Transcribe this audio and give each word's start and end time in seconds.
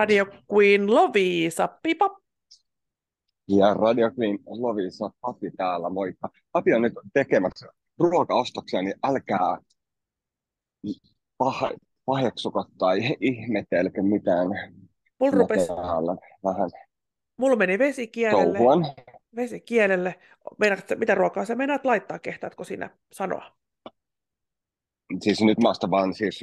Radio 0.00 0.26
Queen 0.52 0.94
Lovisa, 0.94 1.68
pipap. 1.82 2.12
Ja 3.48 3.74
Radio 3.74 4.10
Queen 4.18 4.38
Lovisa 4.46 5.10
Pati 5.20 5.50
täällä, 5.56 5.90
moikka. 5.90 6.28
Pati 6.52 6.74
on 6.74 6.82
nyt 6.82 6.92
tekemässä 7.12 7.66
ruokaostoksia, 7.98 8.82
niin 8.82 8.94
älkää 9.04 9.58
pah- 11.44 11.76
paheksuka 12.04 12.64
tai 12.78 13.16
ihmetelkö 13.20 14.02
mitään. 14.02 14.46
Mulla, 15.20 15.32
Mä 15.32 15.38
rupes, 15.38 15.66
täällä 15.66 16.16
vähän 16.44 16.70
mulla 17.38 17.56
meni 17.56 17.78
vesikielelle. 17.78 18.58
touhuan. 18.58 18.86
Vesikielelle. 19.36 20.14
Meinaatko, 20.58 20.94
mitä 20.98 21.14
ruokaa 21.14 21.44
sä 21.44 21.54
meinaat 21.54 21.84
laittaa, 21.84 22.18
kehtaatko 22.18 22.64
sinä 22.64 22.90
sanoa? 23.12 23.56
Siis 25.20 25.40
nyt 25.40 25.58
mä 25.58 25.70
ostan 25.70 25.90
vaan 25.90 26.14
siis, 26.14 26.40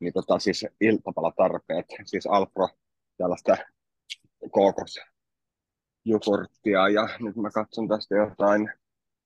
niin 0.00 0.12
tota, 0.12 0.38
siis 0.38 0.66
iltapalatarpeet, 0.80 1.86
siis 2.04 2.26
Alpro, 2.26 2.68
tällaista 3.16 3.56
kookosjogurttia 4.50 6.88
ja 6.88 7.08
nyt 7.20 7.36
mä 7.36 7.50
katson 7.50 7.88
tästä 7.88 8.14
jotain, 8.14 8.70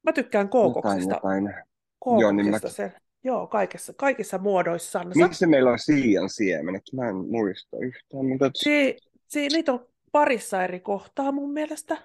Mä 0.02 0.12
tykkään 0.12 0.46
jotain, 0.46 0.72
kookoksesta. 0.72 1.14
jotain. 1.14 1.54
Kookoksesta 1.98 2.22
Joo, 2.22 2.32
niin 2.32 2.50
mä- 2.50 2.58
sen. 2.68 2.92
Joo, 3.24 3.46
kaikessa, 3.46 3.92
kaikissa 3.96 4.38
muodoissaan. 4.38 5.12
Missä 5.14 5.46
meillä 5.46 5.70
on 5.70 5.78
siian 5.78 6.28
siemenet? 6.30 6.82
Mä 6.92 7.08
en 7.08 7.16
muista 7.16 7.76
yhtään, 7.80 8.26
mutta 8.26 8.50
Si, 8.54 8.96
si, 9.26 9.48
niitä 9.48 9.72
on 9.72 9.86
parissa 10.12 10.64
eri 10.64 10.80
kohtaa 10.80 11.32
mun 11.32 11.52
mielestä. 11.52 11.96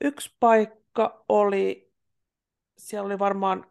Yksi 0.00 0.36
paikka 0.40 1.24
oli, 1.28 1.92
siellä 2.78 3.06
oli 3.06 3.18
varmaan, 3.18 3.66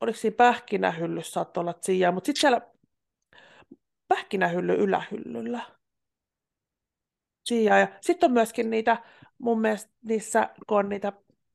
oliko 0.00 0.18
siinä 0.18 0.36
pähkinähyllyssä 0.36 1.32
saattoi 1.32 1.60
olla 1.60 1.74
sijaa, 1.80 2.12
mutta 2.12 2.26
sitten 2.26 2.40
siellä 2.40 2.60
pähkinähylly 4.08 4.74
ylähyllyllä. 4.74 5.60
Sijaa. 7.44 7.78
Ja 7.78 7.88
sitten 8.00 8.26
on 8.26 8.32
myöskin 8.32 8.70
niitä, 8.70 9.02
mun 9.38 9.60
mielestä 9.60 9.90
niissä, 10.04 10.48
kun 10.66 10.78
on 10.78 10.88
niitä 10.88 11.12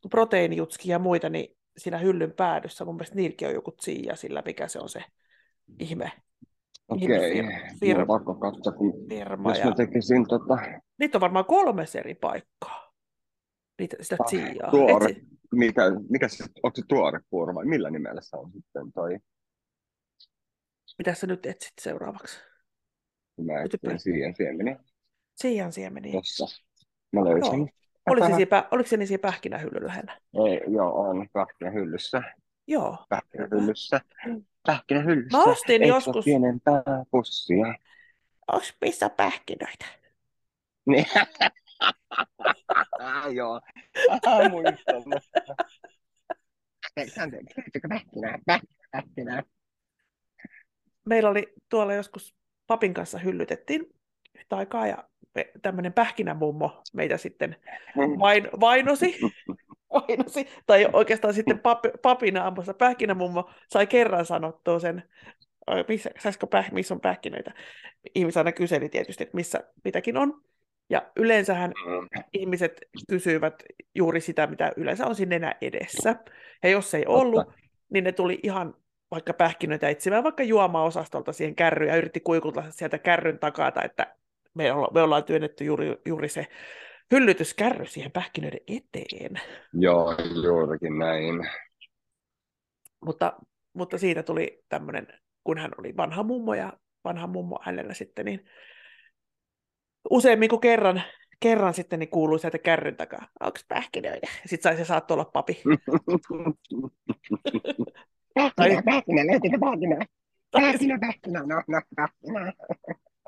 proteiinijutskia 0.10 0.92
ja 0.92 1.00
muita, 1.00 1.30
niin 1.30 1.58
siinä 1.78 1.98
hyllyn 1.98 2.34
päädyssä, 2.34 2.86
mun 2.86 2.96
mielestä 2.96 3.16
niilläkin 3.16 3.48
on 3.48 3.54
joku 3.54 3.74
sija 3.82 4.16
sillä, 4.16 4.44
mikä 4.46 4.68
se 4.68 4.80
on 4.80 4.90
se 4.90 5.04
ihme, 5.80 6.12
okei. 6.88 7.42
Mulla 7.42 7.58
firma. 7.80 8.02
on 8.02 8.08
pakko 8.08 8.36
katsoa, 8.36 8.74
kun 8.74 8.94
firma. 9.10 9.50
jos 9.50 9.60
Ja 9.60 9.66
mä 9.66 9.76
tekisin 9.76 10.28
tota, 10.28 10.58
niitä 11.00 11.18
on 11.18 11.22
varmaan 11.22 11.46
kolme 11.46 11.86
eri 12.00 12.16
paikkaa, 12.16 12.94
niitä, 13.80 13.98
sitä 14.02 14.18
Ah, 14.20 14.28
sijaa. 14.30 14.72
tuore. 14.72 15.10
Etsi, 15.10 15.28
mikä, 15.52 15.82
mikä 16.10 16.28
se, 16.28 16.44
onko 16.64 16.76
se 16.76 16.82
tuore 16.88 17.20
puuro 17.30 17.56
vai 17.56 17.66
millä 17.66 17.90
nimellä 17.90 18.22
se 18.22 18.38
on 18.38 18.52
sitten 18.52 18.92
toi, 18.94 19.18
mitä 20.98 21.14
sä 21.14 21.28
nyt 21.28 21.46
etsit 21.46 21.74
seuraavaksi? 21.82 22.40
mä 23.46 23.62
etsin 23.62 24.00
siian 24.00 24.36
siemeniä 24.36 24.80
Siian 25.38 25.72
siemeniä. 25.72 26.14
tossa. 26.14 26.62
Mä 27.12 27.26
löysin. 27.26 27.60
Joo. 27.60 27.68
Oliko 28.10 28.28
se, 28.28 28.36
siinä, 28.36 28.68
oliko 28.72 28.90
se 28.90 28.98
niin 28.98 29.08
siinä 29.08 29.22
pähkinähyllyn 29.22 29.88
lähellä? 29.88 30.18
Ei, 30.48 30.74
joo, 30.74 31.00
on 31.00 31.30
pähkinähyllyssä. 31.34 32.22
Joo. 32.68 32.98
Pähkinähyllyssä. 33.10 34.02
Mm. 34.26 34.46
Pähkinähyllyssä. 34.66 35.38
Mä 35.38 35.44
ostin 35.44 35.84
Eikö 35.84 35.96
joskus, 35.96 36.26
pienempää 36.26 36.84
pussia? 37.12 37.76
onks 38.52 38.74
missä 38.82 39.10
pähkinöitä? 39.10 39.86
Niin. 40.86 41.06
Joo. 43.38 43.62
Muistan. 44.50 45.04
Meillä 51.06 51.30
oli 51.30 51.54
tuolla 51.70 51.94
joskus 51.94 52.36
papin 52.68 52.94
kanssa 52.94 53.18
hyllytettiin 53.18 53.86
yhtä 54.36 54.56
aikaa 54.56 54.88
ja 54.88 55.10
tämmöinen 55.62 55.94
pähkinämummo 55.94 56.84
meitä 56.94 57.18
sitten 57.18 57.56
vain, 58.20 58.48
vainosi, 58.60 59.20
vainosi, 59.94 60.48
tai 60.66 60.88
oikeastaan 60.94 61.34
sitten 61.34 61.60
pap, 61.60 61.84
papina 62.02 62.48
ampussa 62.48 62.74
pähkinämummo 62.74 63.50
sai 63.70 63.88
kerran 63.88 64.26
sanottua 64.26 64.80
sen, 64.80 65.04
missä, 65.88 66.10
saisiko 66.20 66.48
päh, 66.48 66.72
missä 66.72 66.94
on 66.94 67.02
pähkinöitä. 67.02 67.54
Ihmiset 68.16 68.38
aina 68.38 68.52
kyseli 68.52 68.90
tietysti, 68.90 69.24
että 69.24 69.36
missä 69.36 69.60
mitäkin 69.84 70.18
on. 70.18 70.42
Ja 70.90 71.12
yleensähän 71.16 71.74
ihmiset 72.34 72.82
kysyivät 73.10 73.64
juuri 73.96 74.22
sitä, 74.22 74.48
mitä 74.48 74.72
yleensä 74.78 75.06
on 75.06 75.16
siinä 75.16 75.30
nenä 75.30 75.56
edessä. 75.62 76.16
Ja 76.64 76.70
jos 76.70 76.94
ei 76.94 77.06
ollut, 77.06 77.48
niin 77.90 78.04
ne 78.04 78.12
tuli 78.12 78.40
ihan 78.44 78.74
vaikka 79.12 79.34
pähkinöitä 79.34 79.90
etsimään 79.90 80.24
vaikka 80.24 80.44
juomaosastolta 80.44 81.34
siihen 81.34 81.56
kärryyn 81.56 81.90
ja 81.90 81.98
yritti 81.98 82.20
kuikutella 82.20 82.72
sieltä 82.72 82.98
kärryn 82.98 83.40
takaa, 83.40 83.72
että 83.84 84.16
me, 84.58 84.72
olla, 84.72 84.88
me 84.94 85.02
ollaan 85.02 85.24
työnnetty 85.24 85.64
juuri, 85.64 85.96
juuri 86.06 86.30
se 86.30 86.48
hyllytyskärry 87.12 87.86
siihen 87.86 88.12
pähkinöiden 88.12 88.60
eteen. 88.68 89.42
Joo, 89.74 90.16
juurikin 90.44 90.98
näin. 90.98 91.50
Mutta, 93.06 93.34
mutta 93.74 93.98
siitä 93.98 94.24
tuli 94.24 94.64
tämmöinen, 94.70 95.08
kun 95.44 95.58
hän 95.58 95.72
oli 95.80 95.98
vanha 95.98 96.24
mummo 96.24 96.54
ja 96.54 96.74
vanha 97.04 97.28
mummo 97.28 97.60
hänellä 97.62 97.94
sitten, 97.94 98.26
niin 98.26 98.46
useammin 100.10 100.50
kuin 100.50 100.62
kerran, 100.62 101.04
kerran 101.40 101.74
sitten 101.74 102.00
niin 102.00 102.10
kuului 102.10 102.40
sieltä 102.40 102.58
kärryn 102.58 102.96
takaa, 102.96 103.28
onko 103.40 103.60
pähkinöitä? 103.68 104.28
Sitten 104.46 104.64
sai 104.64 104.78
se 104.78 104.86
saattoi 104.86 105.16
olla 105.16 105.26
papi. 105.34 105.64
Pähkinä, 108.36 108.82
pähkinä, 108.86 109.28
löytyykö 109.28 109.58
pähkinä? 109.60 110.06
Pähkinä, 110.52 110.98
pähkinä, 111.00 111.40
no, 111.40 111.64
no, 111.68 111.82
pähkinä. 111.96 112.54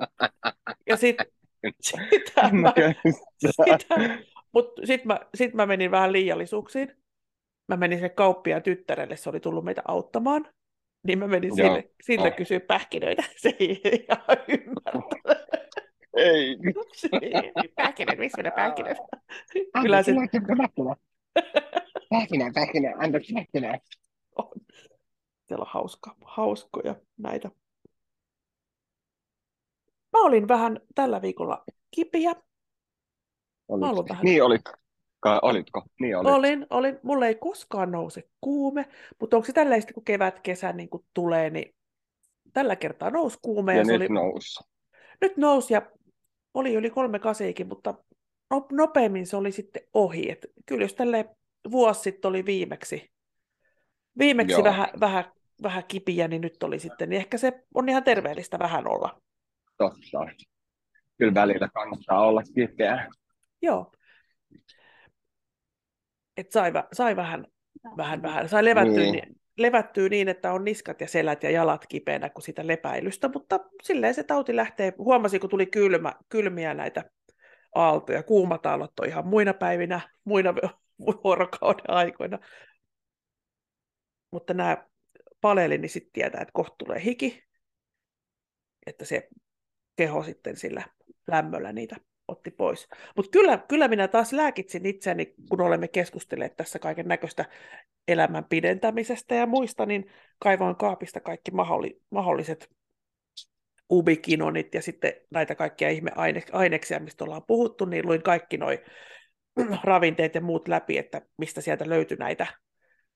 Ja 0.90 0.96
sitten 0.96 1.26
sitä 1.82 2.50
mä, 2.52 2.72
sitä, 3.56 3.96
mutta 4.52 4.86
sitten 4.86 5.06
mä, 5.06 5.20
sit 5.34 5.54
mä 5.54 5.66
menin 5.66 5.90
vähän 5.90 6.12
liiallisuuksiin. 6.12 6.96
Mä 7.68 7.76
menin 7.76 8.00
se 8.00 8.08
kauppia 8.08 8.60
tyttärelle, 8.60 9.16
se 9.16 9.30
oli 9.30 9.40
tullut 9.40 9.64
meitä 9.64 9.82
auttamaan. 9.88 10.46
Niin 11.06 11.18
mä 11.18 11.26
menin 11.26 11.52
Joo. 11.56 11.68
sille, 11.68 11.90
sille 12.02 12.28
Oh. 12.28 12.36
kysyä 12.36 12.60
pähkinöitä. 12.60 13.22
Se 13.36 13.56
ei 13.60 13.80
ihan 13.84 14.22
ymmärtänyt. 14.48 15.40
Ei. 16.16 16.56
pähkinöitä, 17.74 18.20
missä 18.20 18.42
ne 18.42 18.50
pähkinöt? 18.50 18.98
Kyllä 19.82 20.02
se 20.02 20.12
pähkinä? 20.58 20.96
Pähkinä, 22.52 22.94
anna 22.98 23.18
pähkinä. 23.34 23.78
on. 24.38 24.50
Siellä 25.48 25.62
on 25.62 25.70
hauska, 25.70 26.16
hauskoja 26.24 26.94
näitä. 27.18 27.50
Mä 30.12 30.20
olin 30.24 30.48
vähän 30.48 30.80
tällä 30.94 31.22
viikolla 31.22 31.64
kipiä. 31.90 32.32
Olit. 33.68 34.08
vähän- 34.08 34.24
Niin 34.24 34.42
olit. 34.44 34.62
Kai, 35.20 35.38
olitko? 35.42 35.82
Niin 36.00 36.16
olit. 36.16 36.32
Olin, 36.34 36.66
olin. 36.70 36.98
Mulla 37.02 37.26
ei 37.26 37.34
koskaan 37.34 37.90
nouse 37.90 38.22
kuume, 38.40 38.88
mutta 39.20 39.36
onko 39.36 39.46
se 39.46 39.52
tällaista, 39.52 39.92
kun 39.92 40.04
kevät, 40.04 40.40
kesä 40.40 40.72
niin 40.72 40.88
kun 40.88 41.04
tulee, 41.14 41.50
niin 41.50 41.74
tällä 42.52 42.76
kertaa 42.76 43.10
nousi 43.10 43.38
kuume. 43.42 43.72
Ja, 43.72 43.78
ja 43.78 43.84
se 43.84 43.92
nyt 43.98 44.10
oli, 44.10 44.14
nousi. 44.14 44.64
nyt 45.20 45.36
nousi 45.36 45.74
ja 45.74 45.82
oli 46.54 46.74
yli 46.74 46.90
kolme 46.90 47.18
kasiikin, 47.18 47.68
mutta 47.68 47.94
no- 48.50 48.66
nopeammin 48.72 49.26
se 49.26 49.36
oli 49.36 49.52
sitten 49.52 49.82
ohi. 49.94 50.30
Et 50.30 50.46
kyllä 50.66 50.84
jos 50.84 50.94
tälle 50.94 51.28
vuosi 51.70 52.00
sitten 52.00 52.28
oli 52.28 52.44
viimeksi, 52.46 53.10
viimeksi 54.18 54.52
Joo. 54.52 54.64
vähän, 54.64 54.88
vähän, 55.00 55.24
vähän 55.62 55.84
kipiä, 55.88 56.28
niin 56.28 56.42
nyt 56.42 56.62
oli 56.62 56.78
sitten, 56.78 57.08
niin 57.08 57.20
ehkä 57.20 57.38
se 57.38 57.52
on 57.74 57.88
ihan 57.88 58.04
terveellistä 58.04 58.58
vähän 58.58 58.86
olla. 58.88 59.20
Totta. 59.80 60.26
Kyllä 61.18 61.34
välillä 61.34 61.68
kannattaa 61.74 62.26
olla 62.26 62.42
kipeä. 62.54 63.08
Joo. 63.62 63.92
Et 66.36 66.50
sai, 66.50 66.72
sai 66.92 67.16
vähän, 67.16 67.46
vähän, 67.96 68.22
vähän, 68.22 68.48
sai 68.48 68.64
levättyä 68.64 68.96
niin. 68.96 69.12
Niin. 69.12 69.24
Niin, 69.24 69.40
levättyä 69.58 70.08
niin, 70.08 70.28
että 70.28 70.52
on 70.52 70.64
niskat 70.64 71.00
ja 71.00 71.08
selät 71.08 71.42
ja 71.42 71.50
jalat 71.50 71.86
kipeänä 71.86 72.30
kuin 72.30 72.42
sitä 72.42 72.66
lepäilystä, 72.66 73.28
mutta 73.28 73.60
silleen 73.82 74.14
se 74.14 74.22
tauti 74.22 74.56
lähtee. 74.56 74.92
Huomasin, 74.98 75.40
kun 75.40 75.50
tuli 75.50 75.66
kylmä, 75.66 76.12
kylmiä 76.28 76.74
näitä 76.74 77.10
aaltoja, 77.74 78.22
kuumat 78.22 78.66
aallot 78.66 79.00
on 79.00 79.08
ihan 79.08 79.26
muina 79.26 79.54
päivinä, 79.54 80.00
muina 80.24 80.54
vuorokauden 81.24 81.90
aikoina. 81.90 82.38
Mutta 84.30 84.54
nämä 84.54 84.86
paleli, 85.40 85.78
niin 85.78 85.90
sitten 85.90 86.12
tietää, 86.12 86.40
että 86.40 86.52
kohta 86.52 86.74
tulee 86.78 87.04
hiki, 87.04 87.44
että 88.86 89.04
se 89.04 89.28
keho 90.00 90.22
sitten 90.22 90.56
sillä 90.56 90.84
lämmöllä 91.26 91.72
niitä 91.72 91.96
otti 92.28 92.50
pois. 92.50 92.88
Mutta 93.16 93.30
kyllä, 93.30 93.58
kyllä 93.68 93.88
minä 93.88 94.08
taas 94.08 94.32
lääkitsin 94.32 94.86
itseäni, 94.86 95.34
kun 95.50 95.60
olemme 95.60 95.88
keskustelleet 95.88 96.56
tässä 96.56 96.78
kaiken 96.78 97.08
näköistä 97.08 97.44
elämän 98.08 98.44
pidentämisestä 98.44 99.34
ja 99.34 99.46
muista, 99.46 99.86
niin 99.86 100.10
kaivoin 100.38 100.76
kaapista 100.76 101.20
kaikki 101.20 101.50
mahdolli- 101.50 102.02
mahdolliset 102.10 102.70
ubikinonit 103.92 104.74
ja 104.74 104.82
sitten 104.82 105.12
näitä 105.30 105.54
kaikkia 105.54 105.88
ihmeaineksia, 105.90 107.00
mistä 107.00 107.24
ollaan 107.24 107.46
puhuttu, 107.46 107.84
niin 107.84 108.06
luin 108.06 108.22
kaikki 108.22 108.56
noi 108.56 108.84
ravinteet 109.84 110.34
ja 110.34 110.40
muut 110.40 110.68
läpi, 110.68 110.98
että 110.98 111.22
mistä 111.38 111.60
sieltä 111.60 111.88
löytyi 111.88 112.16
näitä 112.16 112.46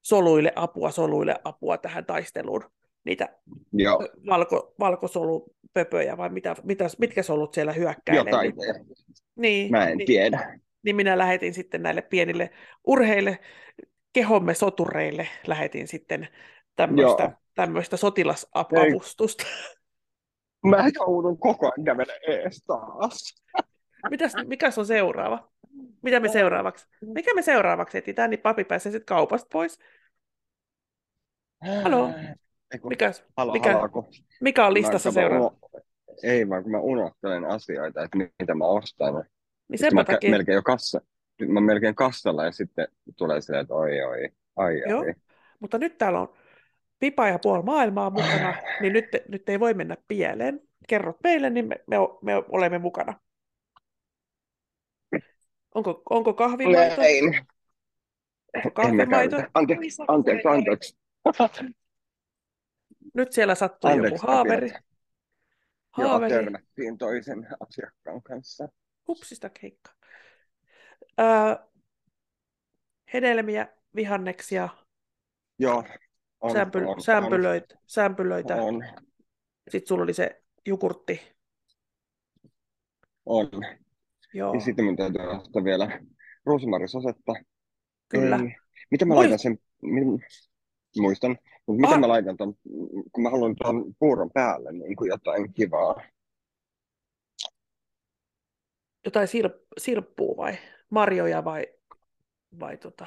soluille 0.03 0.53
apua, 0.57 0.91
soluille 0.91 1.37
apua 1.45 1.79
tähän 1.79 2.05
taisteluun. 2.05 2.65
Niitä 3.05 3.29
Joo. 3.73 4.09
valko, 4.27 4.75
valkosolu 4.79 5.54
pöpöjä 5.75 6.17
vai 6.17 6.29
mitä, 6.29 6.57
mitä, 6.63 6.85
mitkä 6.99 7.23
solut 7.23 7.55
siellä 7.55 7.73
hyökkäilee. 7.73 8.25
Jotain. 8.25 8.53
Niin, 9.37 9.71
Mä 9.71 9.87
en 9.87 9.99
niin, 9.99 10.07
tiedä. 10.07 10.59
niin 10.83 10.97
minä 10.97 11.19
lähetin 11.19 11.55
sitten 11.55 11.83
näille 11.83 12.03
pienille 12.03 12.51
urheille, 12.87 13.39
kehomme 14.13 14.55
sotureille, 14.55 15.29
lähetin 15.47 15.89
sitten 15.89 16.29
tämmöistä, 16.77 17.33
tämmöistä 17.55 17.97
sotilasavustusta. 17.97 19.45
Mä 20.71 20.89
joudun 20.95 21.39
koko 21.39 21.67
ajan 21.67 21.85
kävellä 21.85 22.13
ees 22.29 22.65
taas. 22.67 23.43
Mitäs, 24.11 24.33
mikäs 24.47 24.79
on 24.79 24.87
seuraava? 24.87 25.53
Mitä 26.03 26.21
me 26.21 26.29
seuraavaksi? 26.29 26.87
Mikä 27.01 27.35
me 27.35 27.43
seuraavaksi 27.43 27.99
etsitään, 27.99 28.31
niin 28.31 28.41
papi 28.41 28.65
pääsee 28.65 28.93
sitten 28.93 29.07
kaupasta 29.07 29.49
pois. 29.53 29.79
Halo? 31.83 32.11
Eiku, 32.73 32.89
Mikäs, 32.89 33.25
halo, 33.37 33.53
mikä, 33.53 33.73
halo, 33.73 33.89
kun 33.89 34.09
mikä 34.41 34.67
on 34.67 34.75
listassa 34.75 35.11
seuraava? 35.11 35.57
Ei 36.23 36.49
vaan, 36.49 36.63
kun 36.63 36.73
mä 36.73 36.81
unohtelen 36.81 37.45
asioita, 37.45 38.03
että 38.03 38.19
mitä 38.19 38.55
mä 38.55 38.65
ostan. 38.65 39.15
Niin 39.15 39.25
Sitten 39.79 39.79
senpä 39.79 39.95
mä 39.95 40.05
takia, 40.05 40.31
melkein 40.31 40.55
jo 40.57 40.63
kassa. 40.63 41.01
Nyt 41.41 41.49
mä 41.49 41.61
melkein 41.61 41.95
kassalla 41.95 42.45
ja 42.45 42.53
sitten 42.53 42.89
tulee 43.17 43.41
silleen, 43.41 43.63
että 43.63 43.75
oi 43.75 44.03
oi, 44.03 44.29
ai 44.57 44.83
Joo. 44.89 45.01
ai. 45.01 45.15
mutta 45.61 45.79
nyt 45.79 45.99
täällä 45.99 46.21
on 46.21 46.35
pipa 46.99 47.29
ja 47.29 47.39
puoli 47.39 47.63
maailmaa 47.63 48.11
mukana, 48.11 48.55
niin 48.81 48.93
nyt, 48.93 49.05
nyt 49.29 49.49
ei 49.49 49.61
voi 49.61 49.75
mennä 49.75 49.97
pieleen. 50.09 50.61
Kerrot 50.89 51.17
meille, 51.25 51.51
niin 51.51 51.69
me, 51.69 51.77
me, 51.87 51.97
me 52.23 52.35
olemme 52.49 52.79
mukana. 52.79 53.21
Onko, 55.75 56.03
onko 56.11 56.35
kahvimaito? 56.35 57.01
Näin. 57.01 57.25
Onko 57.25 57.43
En 58.57 58.63
mä 58.65 58.71
kahvimaito? 58.71 59.37
käytä. 59.37 59.51
Anteeksi, 59.55 60.03
anteeksi, 60.09 60.49
anteeksi. 60.49 60.97
Nyt 63.15 63.33
siellä 63.33 63.55
sattuu 63.55 63.91
Anteeksi, 63.91 64.15
joku 64.15 64.27
haaveri. 64.27 64.69
Tapio. 64.71 64.94
Joo, 65.99 66.21
törmättiin 66.29 66.99
toisen 66.99 67.47
asiakkaan 67.61 68.23
kanssa. 68.23 68.69
Hupsista 69.09 69.49
keikka. 69.51 69.91
Öö, 71.21 71.27
hedelmiä, 73.15 73.69
vihanneksia, 73.97 74.69
Joo, 75.59 75.85
on, 76.41 76.53
sämpy, 76.53 76.79
on, 76.79 77.03
sämpylöitä, 77.03 77.79
sämpylöitä. 77.87 78.55
on, 78.55 78.75
on, 78.75 78.85
Sitten 79.71 79.89
sulla 79.89 80.03
oli 80.03 80.15
se 80.15 80.43
jogurtti. 80.67 81.21
on. 83.27 83.49
Joo, 84.35 84.55
Ja 84.55 84.61
sitten 84.61 84.85
mun 84.85 84.97
täytyy 84.97 85.21
ostaa 85.27 85.65
vielä 85.65 86.01
ruusumarisosetta. 86.47 87.33
kyllä. 88.09 88.37
Ei. 88.37 88.57
Mitä 88.91 89.05
mä 89.05 89.15
Oi. 89.15 89.19
laitan 89.19 89.39
sen, 89.39 89.59
muistan, 90.97 91.39
mutta 91.67 91.81
mitä 91.81 91.95
Ah. 91.95 92.01
mä 92.01 92.09
laitan 92.09 92.37
ton, 92.37 92.55
kun 93.13 93.23
mä 93.23 93.31
haluan 93.31 93.57
tuon 93.63 93.95
puuron 93.99 94.31
päälle 94.35 94.73
niin 94.73 94.97
kuin 94.97 95.09
jotain 95.09 95.53
kivaa. 95.55 96.01
Jotain 99.05 99.29
sil- 99.33 99.65
silppua 99.79 100.37
vai 100.37 100.59
marjoja 100.91 101.45
vai, 101.45 101.67
vai 102.61 102.77
tota. 102.77 103.07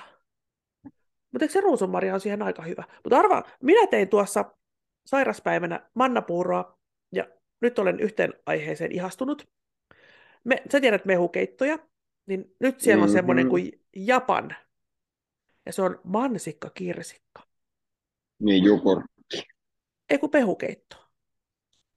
Mutta 1.32 1.44
eikö 1.46 1.52
se 1.54 1.62
ruusunmarja 1.62 2.14
on 2.14 2.20
siihen 2.20 2.42
aika 2.42 2.62
hyvä? 2.64 2.84
Mutta 3.04 3.18
arvaa, 3.20 3.44
minä 3.64 3.88
tein 3.88 4.10
tuossa 4.10 4.56
sairaspäivänä 5.06 5.90
mannapuuroa 5.94 6.78
ja 7.12 7.28
nyt 7.62 7.80
olen 7.80 8.00
yhteen 8.00 8.34
aiheeseen 8.46 8.92
ihastunut. 8.92 9.48
Me, 10.44 10.64
sä 10.72 10.80
tiedät 10.82 11.06
mehukeittoja, 11.06 11.80
niin 12.26 12.56
nyt 12.60 12.80
siellä 12.82 13.04
on 13.04 13.10
Mhm. 13.10 13.16
semmoinen 13.16 13.50
kuin 13.50 13.84
Japan. 13.96 14.56
Ja 15.66 15.74
se 15.74 15.82
on 15.82 16.02
mansikka 16.04 16.70
kirsikka. 16.70 17.47
Niin 18.40 18.64
jukur, 18.64 19.04
Ei 20.10 20.18
kun 20.18 20.30
mehukeitto. 20.34 20.98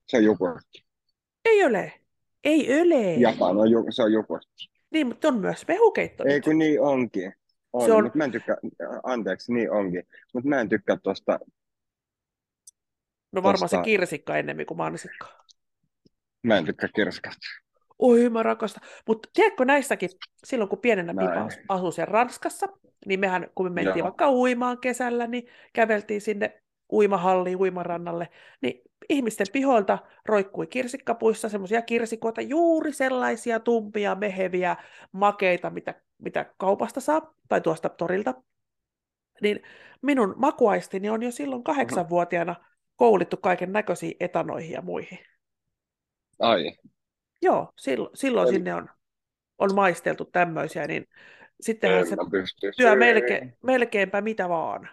se 0.06 0.16
on 0.16 0.25
jukur. 0.25 0.60
Ei 1.44 1.64
ole. 1.64 1.92
Ei 2.44 2.81
ole. 2.82 3.14
Japan 3.14 3.56
on, 3.56 3.70
ju, 3.70 3.87
se 3.90 4.02
on 4.02 4.12
jukur. 4.12 4.40
Niin, 4.90 5.06
mutta 5.06 5.28
on 5.28 5.40
myös 5.40 5.64
mehukeitto. 5.69 6.25
Ei 6.26 6.40
kun 6.40 6.58
niin 6.58 6.81
onkin. 6.81 7.32
On, 7.72 7.87
Se 7.87 7.92
on- 7.92 8.04
mutta 8.04 8.19
mä 8.19 8.25
en 8.25 8.31
tykkää, 8.32 8.56
anteeksi, 9.02 9.52
niin 9.52 9.70
onkin. 9.72 10.02
Mutta 10.34 10.48
mä 10.48 10.60
en 10.60 10.69
tykkää 10.69 10.96
tuosta, 11.02 11.38
No 13.32 13.42
varmaan 13.42 13.69
se 13.69 13.76
tosta- 13.76 13.84
kirsikka 13.84 14.37
ennemmin 14.37 14.66
kuin 14.66 14.78
mansikka. 14.78 15.44
mä 16.42 16.56
en 16.58 16.64
tykkää 16.64 16.88
kirskasta. 16.94 17.46
Oi, 18.00 18.31
mä 18.31 18.43
rakastan. 18.43 18.88
Mutta 19.06 19.29
tiedätkö 19.35 19.64
näissäkin, 19.64 20.11
silloin 20.44 20.69
kun 20.69 20.79
pienenä. 20.79 21.14
Pipa 21.14 21.44
as- 21.44 21.58
asui 21.69 21.93
siellä 21.93 22.12
Ranskassa, 22.12 22.67
niin 23.06 23.20
mehän, 23.20 23.50
kun 23.55 23.67
me 23.67 23.70
mentiin 23.70 23.99
Joo. 23.99 24.05
vaikka 24.05 24.31
uimaan 24.31 24.79
kesällä, 24.79 25.26
niin 25.26 25.47
käveltiin 25.73 26.20
sinne 26.20 26.62
uimahalliin, 26.93 27.56
uimarannalle, 27.56 28.29
niin 28.62 28.82
ihmisten 29.08 29.47
pihoilta 29.52 29.99
roikkui 30.26 30.67
kirsikkapuissa 30.67 31.49
semmoisia 31.49 31.82
kirsikoita, 31.82 32.41
juuri 32.41 32.93
sellaisia 32.93 33.61
tumpia, 33.61 34.14
meheviä, 34.14 34.76
makeita, 35.12 35.70
mitä, 35.70 35.94
mitä 36.19 36.55
kaupasta 36.56 37.00
saa, 37.00 37.35
tai 37.49 37.61
tuosta 37.61 37.88
torilta. 37.88 38.35
Niin 39.43 39.62
minun 40.02 40.35
makuaistini 40.37 41.11
on 41.11 41.23
jo 41.23 41.31
silloin 41.31 41.64
kahdeksanvuotiaana 41.64 42.56
koulittu 42.97 43.37
kaiken 43.37 43.73
näköisiin 43.73 44.17
etanoihin 44.20 44.73
ja 44.73 44.82
muihin. 44.82 45.19
Ai, 46.38 46.73
Joo, 47.42 47.72
silloin, 47.78 48.10
silloin 48.16 48.48
Eli- 48.48 48.54
sinne 48.56 48.75
on, 48.75 48.88
on 49.58 49.75
maisteltu 49.75 50.25
tämmöisiä, 50.25 50.87
niin 50.87 51.06
sittenhän 51.60 52.00
en 52.00 52.06
se 52.06 52.16
työ 52.60 52.72
syömään. 52.72 52.98
melke, 52.98 53.52
melkeinpä 53.62 54.20
mitä 54.20 54.48
vaan 54.48 54.88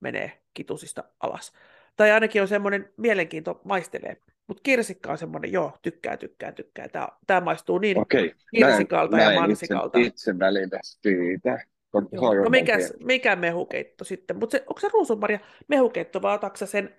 menee 0.00 0.42
kitusista 0.54 1.04
alas. 1.20 1.52
Tai 1.96 2.10
ainakin 2.10 2.42
on 2.42 2.48
semmoinen 2.48 2.92
mielenkiinto 2.96 3.60
maistelee. 3.64 4.16
Mutta 4.46 4.60
kirsikka 4.62 5.12
on 5.12 5.18
semmoinen, 5.18 5.52
joo, 5.52 5.78
tykkää, 5.82 6.16
tykkää, 6.16 6.52
tykkää. 6.52 6.88
Tämä, 6.88 7.08
tämä 7.26 7.40
maistuu 7.40 7.78
niin 7.78 7.98
Okei, 7.98 8.34
kirsikalta 8.56 9.16
mä 9.16 9.22
ja 9.22 9.32
en 9.32 9.40
mansikalta. 9.40 9.98
Itse, 9.98 10.08
itse 10.08 10.38
välitä 10.38 10.78
siitä. 10.82 11.66
on 11.92 12.08
No 12.12 12.32
jo 12.34 12.50
mikä, 12.50 12.76
melkein- 12.76 13.06
mikä 13.06 13.36
mehukeitto 13.36 14.04
sitten? 14.04 14.36
Mutta 14.38 14.58
onko 14.66 14.80
se 14.80 14.88
ruusunmarja 14.92 15.38
mehukeitto 15.68 16.22
vai 16.22 16.34
otatko 16.34 16.66
sen, 16.66 16.96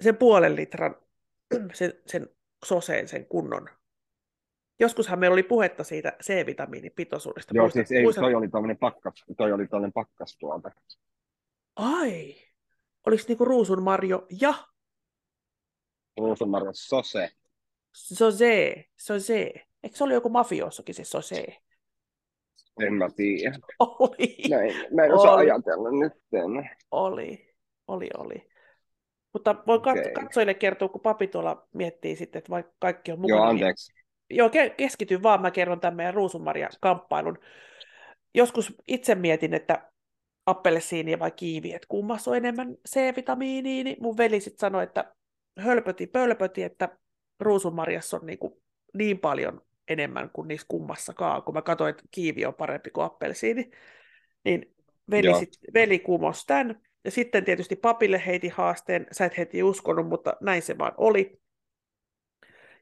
sen 0.00 0.16
puolen 0.16 0.56
litran, 0.56 0.96
sen, 1.72 1.92
sen 2.06 2.28
soseen, 2.64 3.08
sen 3.08 3.26
kunnon? 3.26 3.68
Joskushan 4.80 5.18
meillä 5.18 5.34
oli 5.34 5.42
puhetta 5.42 5.84
siitä 5.84 6.16
C-vitamiinipitoisuudesta. 6.22 7.54
Joo, 7.54 7.66
Muistat- 7.66 7.72
siis 7.72 7.92
ei, 7.92 8.02
muistat- 8.04 8.20
toi 8.20 8.34
oli 8.34 8.48
tämmöinen 8.48 8.76
pakkas, 8.78 9.24
toi 9.36 9.52
oli 9.52 9.66
tämmöinen 9.66 9.92
pakkastuote. 9.92 10.70
Ai, 11.76 12.34
oliko 13.06 13.22
niinku 13.28 13.44
ruusunmarjo 13.44 14.26
ja 14.40 14.54
Ruusunmarja 16.18 16.70
sose. 16.72 17.30
sose, 17.92 18.84
sose. 18.96 19.52
Eikö 19.82 19.96
se 19.96 20.04
oli 20.04 20.14
joku 20.14 20.28
mafiossakin 20.28 20.94
se 20.94 21.04
sose? 21.04 21.44
En 22.80 22.94
mä 22.94 23.08
tiedä. 23.16 23.58
Oli, 23.78 24.36
Näin, 24.50 24.74
mä 24.94 25.04
en 25.04 25.12
osaa 25.14 25.34
Oli. 25.34 25.50
ajatella 25.50 25.90
nyt. 25.90 26.12
En. 26.32 26.70
oli, 26.90 27.54
oli, 27.88 28.08
oli. 28.18 28.50
Mutta 29.32 29.54
voin 29.66 29.80
Okei. 29.88 30.12
katsojille 30.12 30.54
kertoa, 30.54 30.88
kun 30.88 31.00
papi 31.00 31.26
tuolla 31.26 31.68
miettii 31.74 32.16
sitten, 32.16 32.38
että 32.38 32.50
vaikka 32.50 32.72
kaikki 32.78 33.12
on 33.12 33.20
mukana. 33.20 33.38
Joo, 33.40 33.44
niin- 33.46 33.50
anteeksi. 33.64 33.92
Joo, 34.30 34.48
ke- 34.48 34.74
keskityn 34.76 35.22
vaan, 35.22 35.42
mä 35.42 35.50
kerron 35.50 35.80
tämän 35.80 35.96
meidän 35.96 36.14
ruusunmarja-kamppailun. 36.14 37.38
Joskus 38.34 38.74
itse 38.88 39.14
mietin, 39.14 39.54
että 39.54 39.90
appelsiini 40.46 41.18
vai 41.18 41.30
kiivi, 41.30 41.72
että 41.72 41.88
kummassa 41.88 42.30
on 42.30 42.36
enemmän 42.36 42.76
C-vitamiinia, 42.88 43.84
niin 43.84 43.96
mun 44.00 44.16
veli 44.16 44.40
sitten 44.40 44.60
sanoi, 44.60 44.82
että 44.84 45.14
hölpöti 45.58 46.06
pölpöti, 46.06 46.62
että 46.62 46.88
ruusunmarjassa 47.40 48.16
on 48.16 48.26
niin, 48.26 48.38
kuin 48.38 48.52
niin 48.94 49.18
paljon 49.18 49.62
enemmän 49.88 50.30
kuin 50.32 50.48
niissä 50.48 50.66
kummassakaan, 50.68 51.42
kun 51.42 51.54
mä 51.54 51.62
katsoin, 51.62 51.90
että 51.90 52.02
kiivi 52.10 52.46
on 52.46 52.54
parempi 52.54 52.90
kuin 52.90 53.04
appelsiini, 53.04 53.70
niin 54.44 54.74
veli, 55.10 55.34
sit, 55.38 55.58
veli 55.74 55.98
kumosi 55.98 56.46
tämän, 56.46 56.80
ja 57.04 57.10
sitten 57.10 57.44
tietysti 57.44 57.76
papille 57.76 58.22
heiti 58.26 58.48
haasteen, 58.48 59.06
sä 59.12 59.24
et 59.24 59.38
heti 59.38 59.62
uskonut, 59.62 60.08
mutta 60.08 60.36
näin 60.40 60.62
se 60.62 60.78
vaan 60.78 60.92
oli. 60.96 61.40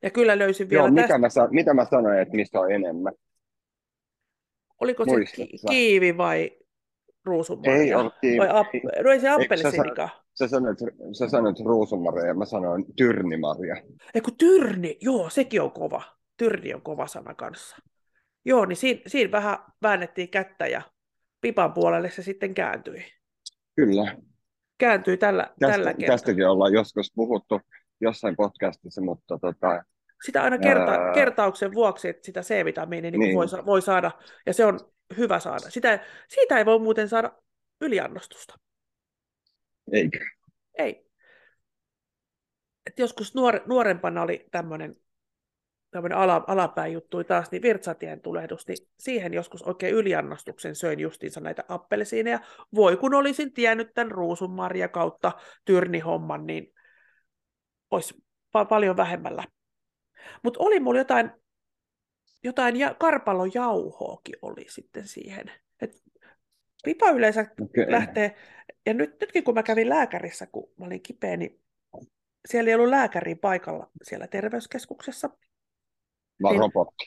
Ja 0.07 0.11
kyllä 0.11 0.39
löysin 0.39 0.71
vielä 0.71 0.83
Joo, 0.83 0.89
tästä. 0.89 1.03
mitä 1.03 1.19
mä, 1.19 1.29
sa- 1.29 1.49
mitä 1.51 1.75
mä 1.75 1.85
sanoin, 1.85 2.19
että 2.19 2.35
mistä 2.37 2.61
on 2.61 2.73
enemmän? 2.73 3.13
Oliko 4.81 5.05
se 5.05 5.11
ki- 5.37 5.51
kiivi 5.71 6.17
vai 6.17 6.51
ruusunmarja? 7.25 7.77
Ei 7.77 7.95
ollut 7.95 8.15
kiivi. 8.21 8.39
Vai 8.39 8.49
app- 8.49 9.03
no 9.05 9.11
ei 9.11 9.21
se 9.21 9.29
Eikö 9.41 9.57
sä. 9.57 10.09
Sä 10.35 10.49
sanoit, 10.49 10.79
sä 11.19 11.29
sanoit 11.29 11.57
ruusunmarja 11.65 12.27
ja 12.27 12.35
mä 12.35 12.45
sanoin 12.45 12.85
tyrnimarja. 12.97 13.77
Ei 14.15 14.21
kun 14.21 14.37
tyrni, 14.39 14.99
joo, 15.01 15.31
sekin 15.31 15.63
on 15.63 15.71
kova. 15.71 16.03
Tyrni 16.37 16.75
on 16.75 16.83
kova 16.83 17.07
sana 17.07 17.35
kanssa. 17.35 17.77
Joo, 18.45 18.65
niin 18.65 18.77
siinä, 18.77 19.01
siinä 19.07 19.31
vähän 19.33 19.59
väännettiin 19.83 20.29
kättä 20.29 20.67
ja 20.67 20.83
pipan 21.41 21.73
puolelle 21.73 22.11
se 22.11 22.23
sitten 22.23 22.55
kääntyi. 22.55 23.05
Kyllä. 23.77 24.17
Kääntyi 24.79 25.17
tällä, 25.17 25.51
tällä 25.61 25.85
Tästä, 25.85 25.95
kertaa. 25.99 26.17
tästäkin 26.17 26.49
ollaan 26.49 26.73
joskus 26.73 27.13
puhuttu 27.15 27.61
jossain 28.01 28.37
podcastissa, 28.37 29.03
mutta 29.03 29.39
tota, 29.39 29.85
Sitä 30.25 30.43
aina 30.43 30.59
kerta, 30.59 30.93
Ää. 30.93 31.13
kertauksen 31.13 31.73
vuoksi, 31.75 32.09
että 32.09 32.27
sitä 32.27 32.41
C-vitamiinia 32.41 33.11
niin 33.11 33.21
Niin. 33.21 33.35
voi, 33.35 33.47
voi 33.67 33.83
saada, 33.83 34.11
ja 34.47 34.55
se 34.55 34.65
on 34.65 34.81
hyvä 35.17 35.41
saada. 35.41 35.71
Sitä, 35.71 36.05
siitä 36.29 36.59
ei 36.59 36.67
voi 36.67 36.79
muuten 36.79 37.09
saada 37.09 37.33
yliannostusta. 37.81 38.55
eikö? 39.93 40.19
Ei. 40.79 41.07
että 42.87 43.03
joskus 43.03 43.35
nuore, 43.35 43.63
nuorempana 43.67 44.23
oli 44.23 44.47
tämmöinen 44.51 44.95
tämmöinen 45.91 46.19
ala, 46.19 46.45
alapäin 46.47 46.93
juttu 46.93 47.25
taas, 47.25 47.51
niin 47.51 47.63
virtsatien 47.63 48.21
tulehdus, 48.21 48.69
niin 48.69 48.77
siihen 48.99 49.35
joskus 49.35 49.63
oikein 49.63 49.95
yliannostuksen 49.95 50.75
söin 50.77 51.01
justiinsa 51.01 51.41
näitä 51.41 51.65
appelsiineja. 51.69 52.41
Voi 52.75 52.97
kun 52.97 53.15
olisin 53.15 53.53
tiennyt 53.53 53.95
tämän 53.95 54.11
ruusunmarja 54.11 54.89
kautta 54.89 55.33
tyrnihomman, 55.65 56.47
niin 56.47 56.73
olisi 57.91 58.15
pa- 58.59 58.67
paljon 58.69 58.97
vähemmällä. 58.97 59.45
Mutta 60.43 60.61
oli 60.63 60.81
mulla 60.81 61.01
jotain, 61.01 61.31
jotain 62.45 62.77
ja, 62.77 62.95
karpalojauhoakin 62.95 64.37
oli 64.43 64.67
sitten 64.69 65.09
siihen. 65.09 65.51
Et 65.81 66.03
pipa 66.85 67.11
yleensä 67.11 67.41
okay. 67.41 67.93
lähtee, 67.93 68.37
ja 68.87 68.95
nyt, 68.95 69.21
nytkin 69.21 69.45
kun 69.45 69.55
mä 69.55 69.63
kävin 69.63 69.89
lääkärissä, 69.89 70.47
kun 70.47 70.71
mä 70.79 70.87
olin 70.87 71.03
kipeä, 71.03 71.37
niin 71.37 71.61
siellä 72.49 72.69
ei 72.69 72.75
ollut 72.75 72.91
lääkäriä 72.91 73.37
paikalla 73.37 73.91
siellä 74.03 74.27
terveyskeskuksessa. 74.27 75.31
Vaan 76.43 76.53
niin, 76.53 76.61
robotti. 76.61 77.05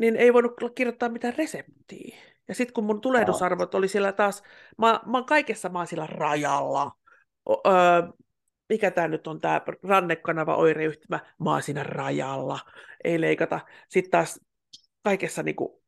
Niin 0.00 0.16
ei 0.16 0.32
voinut 0.32 0.52
kirjoittaa 0.74 1.08
mitään 1.08 1.34
reseptiä. 1.38 2.16
Ja 2.48 2.54
sitten 2.54 2.74
kun 2.74 2.84
mun 2.84 3.00
tulehdusarvot 3.00 3.74
oli 3.74 3.88
siellä 3.88 4.12
taas, 4.12 4.42
mä, 4.78 5.00
mä 5.06 5.18
oon 5.18 5.26
kaikessa 5.26 5.68
mä 5.68 5.78
oon 5.78 5.86
siellä 5.86 6.06
rajalla. 6.06 6.92
O, 7.48 7.60
öö, 7.68 8.12
mikä 8.72 8.90
tämä 8.90 9.08
nyt 9.08 9.26
on 9.26 9.40
tämä 9.40 9.60
rannekanava 9.82 10.56
oireyhtymä, 10.56 11.20
mä 11.38 11.50
oon 11.50 11.62
siinä 11.62 11.82
rajalla, 11.82 12.58
ei 13.04 13.20
leikata. 13.20 13.60
Sitten 13.88 14.10
taas 14.10 14.40
kaikessa 15.02 15.42
niinku, 15.42 15.82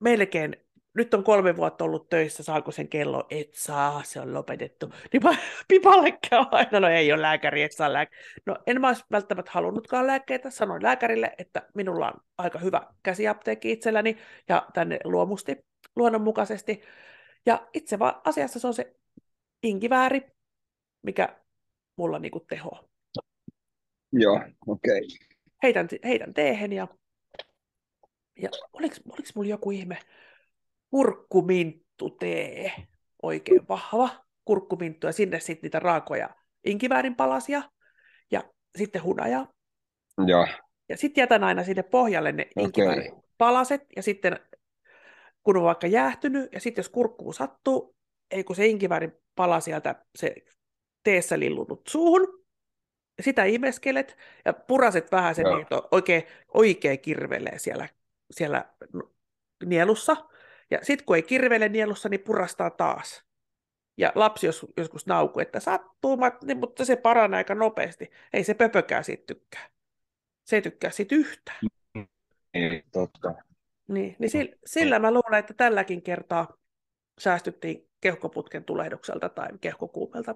melkein 0.00 0.56
nyt 0.94 1.14
on 1.14 1.24
kolme 1.24 1.56
vuotta 1.56 1.84
ollut 1.84 2.08
töissä, 2.08 2.42
saako 2.42 2.70
sen 2.70 2.88
kello, 2.88 3.26
et 3.30 3.54
saa, 3.54 4.02
se 4.02 4.20
on 4.20 4.34
lopetettu. 4.34 4.92
Niin 5.12 5.22
mä 5.22 5.30
pipallekään 5.68 6.46
aina, 6.50 6.80
no 6.80 6.88
ei 6.88 7.12
ole 7.12 7.22
lääkäri, 7.22 7.62
et 7.62 7.72
saa 7.72 7.92
lääkäri. 7.92 8.22
No 8.46 8.56
en 8.66 8.80
mä 8.80 8.88
olisi 8.88 9.04
välttämättä 9.10 9.50
halunnutkaan 9.54 10.06
lääkkeitä, 10.06 10.50
sanoin 10.50 10.82
lääkärille, 10.82 11.34
että 11.38 11.62
minulla 11.74 12.06
on 12.06 12.20
aika 12.38 12.58
hyvä 12.58 12.82
käsiapteekki 13.02 13.72
itselläni 13.72 14.18
ja 14.48 14.66
tänne 14.74 14.98
luomusti, 15.04 15.56
luonnonmukaisesti. 15.96 16.82
Ja 17.46 17.68
itse 17.74 17.98
vaan 17.98 18.20
asiassa 18.24 18.58
se 18.58 18.66
on 18.66 18.74
se 18.74 18.94
inkivääri, 19.62 20.22
mikä 21.02 21.39
mulla 21.96 22.18
niinku 22.18 22.40
teho. 22.40 22.88
Joo, 24.12 24.40
okei. 24.66 24.98
Okay. 24.98 25.26
Heitän, 25.62 25.88
heitän 26.04 26.34
teehen 26.34 26.72
ja, 26.72 26.88
ja 28.42 28.50
oliko, 28.72 28.94
oliko 29.08 29.28
mulla 29.34 29.48
joku 29.48 29.70
ihme, 29.70 29.98
kurkkuminttu 30.90 32.10
tee, 32.10 32.72
oikein 33.22 33.68
vahva 33.68 34.10
kurkkuminttu, 34.44 35.06
ja 35.06 35.12
sinne 35.12 35.40
sitten 35.40 35.62
niitä 35.62 35.78
raakoja 35.78 36.30
inkiväärin 36.64 37.16
palasia, 37.16 37.62
ja 38.30 38.42
sitten 38.78 39.02
hunajaa. 39.02 39.52
Joo. 40.26 40.46
Ja 40.88 40.96
sitten 40.96 41.22
jätän 41.22 41.44
aina 41.44 41.64
sinne 41.64 41.82
pohjalle 41.82 42.32
ne 42.32 42.46
okay. 42.56 43.20
palaset, 43.38 43.82
ja 43.96 44.02
sitten 44.02 44.40
kun 45.42 45.56
on 45.56 45.62
vaikka 45.62 45.86
jäähtynyt, 45.86 46.52
ja 46.52 46.60
sitten 46.60 46.82
jos 46.82 46.88
kurkkuun 46.88 47.34
sattuu, 47.34 47.96
ei 48.30 48.44
kun 48.44 48.56
se 48.56 48.66
inkiväärin 48.66 49.12
pala 49.34 49.60
sieltä 49.60 50.04
se 50.18 50.34
teessä 51.02 51.38
lillunut 51.38 51.86
suuhun, 51.88 52.44
sitä 53.20 53.44
imeskelet, 53.44 54.16
ja 54.44 54.52
puraset 54.52 55.12
vähän 55.12 55.34
sen, 55.34 55.44
niin 55.44 55.66
oikein, 55.90 56.22
oikein 56.54 57.00
kirvelee 57.00 57.58
siellä, 57.58 57.88
siellä 58.30 58.64
nielussa, 59.66 60.16
ja 60.70 60.78
sitten 60.82 61.06
kun 61.06 61.16
ei 61.16 61.22
kirvele 61.22 61.68
nielussa, 61.68 62.08
niin 62.08 62.20
purastaa 62.20 62.70
taas. 62.70 63.24
Ja 63.96 64.12
lapsi 64.14 64.46
jos, 64.46 64.66
joskus 64.76 65.06
naukuu, 65.06 65.40
että 65.40 65.60
sattuu, 65.60 66.18
niin, 66.44 66.58
mutta 66.58 66.84
se 66.84 66.96
paranee 66.96 67.38
aika 67.38 67.54
nopeasti. 67.54 68.10
Ei 68.32 68.44
se 68.44 68.54
pöpökää 68.54 69.02
siitä 69.02 69.22
tykkää. 69.26 69.70
Se 70.44 70.56
ei 70.56 70.62
tykkää 70.62 70.90
siitä 70.90 71.14
yhtään. 71.14 71.58
Ei, 72.54 72.84
totta. 72.92 73.34
Niin, 73.88 74.16
niin 74.18 74.30
sillä, 74.30 74.56
sillä 74.66 74.98
mä 74.98 75.10
luulen, 75.10 75.38
että 75.38 75.54
tälläkin 75.54 76.02
kertaa 76.02 76.56
säästyttiin 77.20 77.88
keuhkoputken 78.00 78.64
tulehdukselta 78.64 79.28
tai 79.28 79.48
keuhkokuumelta. 79.60 80.34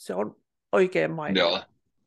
Se 0.00 0.14
on 0.14 0.36
oikein 0.72 1.10
mainio. 1.10 1.48
Joo. 1.48 1.62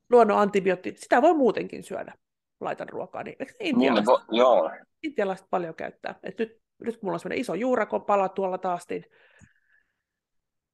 Luonnon 0.10 0.38
antibiootti, 0.38 0.94
sitä 0.98 1.22
voi 1.22 1.34
muutenkin 1.34 1.84
syödä. 1.84 2.14
Laitan 2.62 2.90
ruokaa. 2.90 3.24
Niin, 3.24 3.36
intialaiset, 3.60 4.06
niin, 4.06 4.06
vo, 4.06 4.22
joo. 4.32 4.72
intialaiset 5.04 5.48
paljon 5.50 5.76
käyttää. 5.76 6.20
Et 6.24 6.40
nyt 6.40 6.64
nyt 6.84 6.98
kun 6.98 7.08
mulla 7.08 7.16
on 7.16 7.20
semmoinen 7.20 7.42
iso 7.42 7.54
juurakon 7.54 8.06
pala 8.06 8.30
tuolla 8.30 8.58
taas, 8.58 8.86
niin 8.90 9.06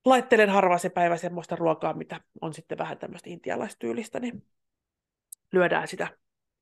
laittelen 0.05 0.49
harva 0.49 0.77
se 0.77 0.89
päivä 0.89 1.17
semmoista 1.17 1.55
ruokaa, 1.55 1.93
mitä 1.93 2.21
on 2.41 2.53
sitten 2.53 2.77
vähän 2.77 2.97
tämmöistä 2.97 3.29
intialaistyylistä, 3.29 4.19
niin 4.19 4.45
lyödään 5.51 5.87
sitä 5.87 6.17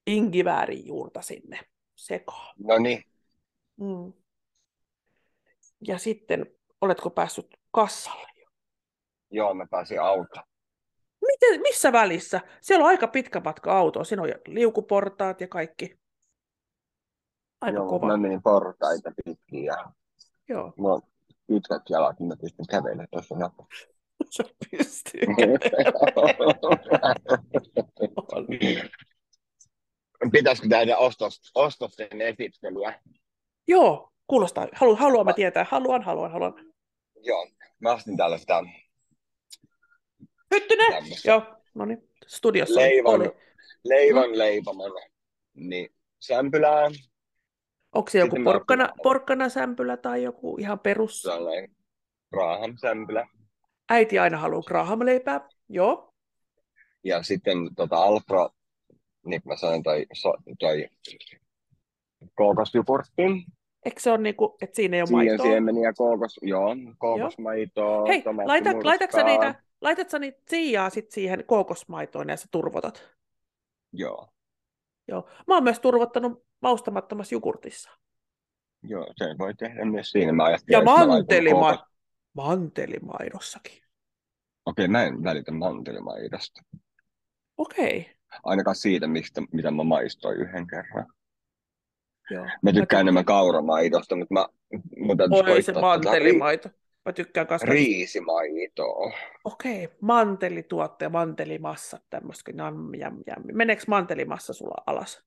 inkiväärin 0.07 0.85
juurta 0.85 1.21
sinne 1.21 1.59
sekaan. 1.95 2.55
No 2.59 2.77
niin. 2.77 3.03
Mm. 3.77 4.13
Ja 5.87 5.97
sitten, 5.97 6.45
oletko 6.81 7.09
päässyt 7.09 7.59
kassalle 7.71 8.29
jo? 8.35 8.49
Joo, 9.31 9.53
mä 9.53 9.65
pääsin 9.71 10.01
auto. 10.01 10.41
Miten, 11.27 11.61
missä 11.61 11.91
välissä? 11.91 12.41
Siellä 12.61 12.83
on 12.83 12.89
aika 12.89 13.07
pitkä 13.07 13.41
matka 13.45 13.77
autoa. 13.77 14.03
Siinä 14.03 14.21
on 14.21 14.29
liukuportaat 14.47 15.41
ja 15.41 15.47
kaikki. 15.47 15.99
Aika 17.61 17.77
Joo, 17.77 17.87
kova. 17.87 18.07
mä 18.07 18.17
menin 18.17 18.41
portaita 18.41 19.11
pitkin 19.25 19.63
ja 19.63 19.91
Joo. 20.49 20.73
on 20.77 21.01
pitkät 21.47 21.81
jalat, 21.89 22.19
niin 22.19 22.27
mä 22.27 22.35
pystyn 22.41 22.67
kävelemään 22.69 23.07
tuossa 23.11 23.35
helposti. 23.35 23.97
Se 24.29 24.43
pystyy 24.71 25.21
kävelemään. 25.21 25.59
Pitäisikö 30.31 30.67
tehdä 30.69 30.97
ostos, 30.97 31.51
ostosten 31.55 32.21
esittelyä? 32.21 32.99
Joo, 33.67 34.11
kuulostaa. 34.27 34.67
Halu, 34.73 34.95
haluan 34.95 35.25
mä 35.25 35.33
tietää. 35.33 35.65
Haluan, 35.69 36.01
haluan, 36.01 36.31
haluan. 36.31 36.53
Joo, 37.23 37.47
mä 37.79 37.91
astin 37.91 38.17
tällaista... 38.17 38.63
Hyttynen! 40.51 40.93
Tämmöstä. 40.93 41.31
Joo, 41.31 41.43
no 41.73 41.85
niin. 41.85 42.09
Studiossa 42.27 42.79
leivon, 42.79 43.21
oli. 43.21 43.31
Leivon 43.83 44.37
leipoman. 44.37 44.91
Niin, 45.53 45.89
sämpylää, 46.19 46.89
Onko 47.95 48.09
se 48.09 48.19
joku 48.19 48.35
porkkana, 48.43 48.89
porkkana 49.03 49.49
sämpylä 49.49 49.97
tai 49.97 50.23
joku 50.23 50.57
ihan 50.59 50.79
perus? 50.79 51.21
Sellainen 51.21 51.69
graham 52.33 52.77
sämpylä. 52.77 53.27
Äiti 53.89 54.19
aina 54.19 54.37
haluaa 54.37 54.61
graham 54.61 54.99
leipää, 55.05 55.49
joo. 55.69 56.13
Ja 57.03 57.23
sitten 57.23 57.57
tota 57.75 57.95
Alfra, 57.95 58.49
niin 59.25 59.41
kuin 59.41 59.53
mä 59.53 59.57
sanoin, 59.57 59.83
toi, 59.83 60.05
so, 60.13 60.33
toi 60.59 60.87
kookosjupurtti. 62.35 63.21
Eikö 63.85 63.99
se 63.99 64.11
ole 64.11 64.17
niin 64.17 64.35
kuin, 64.35 64.51
että 64.61 64.75
siinä 64.75 64.97
ei 64.97 65.01
ole 65.01 65.09
maitoa? 65.11 65.45
siemeniä, 65.45 65.93
kookos, 65.93 66.39
joo, 66.41 66.75
kookosmaitoa, 66.97 68.07
Hei, 68.07 68.23
laita, 68.45 68.69
laitatko 68.83 69.23
niitä, 69.23 69.55
laitatko 69.81 70.17
niitä 70.17 70.41
siijaa 70.49 70.89
sit 70.89 71.11
siihen 71.11 71.43
kookosmaitoon 71.45 72.29
ja 72.29 72.37
sä 72.37 72.47
turvotat? 72.51 73.09
Joo. 73.93 74.27
Joo. 75.07 75.29
Mä 75.47 75.53
oon 75.53 75.63
myös 75.63 75.79
turvottanut 75.79 76.45
maustamattomassa 76.61 77.35
jogurtissa. 77.35 77.91
Joo, 78.83 79.13
sen 79.17 79.37
voi 79.37 79.53
tehdä 79.53 79.85
myös 79.85 80.09
siinä. 80.11 80.31
Mä 80.31 80.49
ja 80.69 80.81
mantelima- 80.81 81.87
mantelimaidossakin. 82.33 83.83
Okei, 84.65 84.87
mä 84.87 85.03
en 85.03 85.23
välitä 85.23 85.51
mantelimaidosta. 85.51 86.61
Okei. 87.57 88.11
Ainakaan 88.43 88.75
siitä, 88.75 89.07
mistä, 89.07 89.41
mitä 89.51 89.71
mä 89.71 89.83
maistoin 89.83 90.37
yhden 90.37 90.67
kerran. 90.67 91.05
Joo. 92.29 92.45
Mä 92.61 92.73
tykkään 92.73 92.99
mä 92.99 93.01
enemmän 93.01 93.25
kauramaidosta, 93.25 94.15
mutta 94.15 94.33
mä, 94.33 94.47
Oi 95.31 95.61
se 95.61 95.73
mantelimaito. 95.73 96.69
Mä 97.07 97.13
tykkään 97.13 97.47
kasvaa. 97.47 97.73
Riisimaitoa. 97.73 99.11
Okei, 99.43 99.89
mantelituotte, 100.01 101.09
mantelimassat, 101.09 102.03
tämmöistä. 102.09 102.51
Jam, 102.51 102.93
jam, 102.93 103.17
jam. 103.27 103.43
Meneekö 103.53 103.83
mantelimassa 103.87 104.53
sulla 104.53 104.83
alas? 104.85 105.23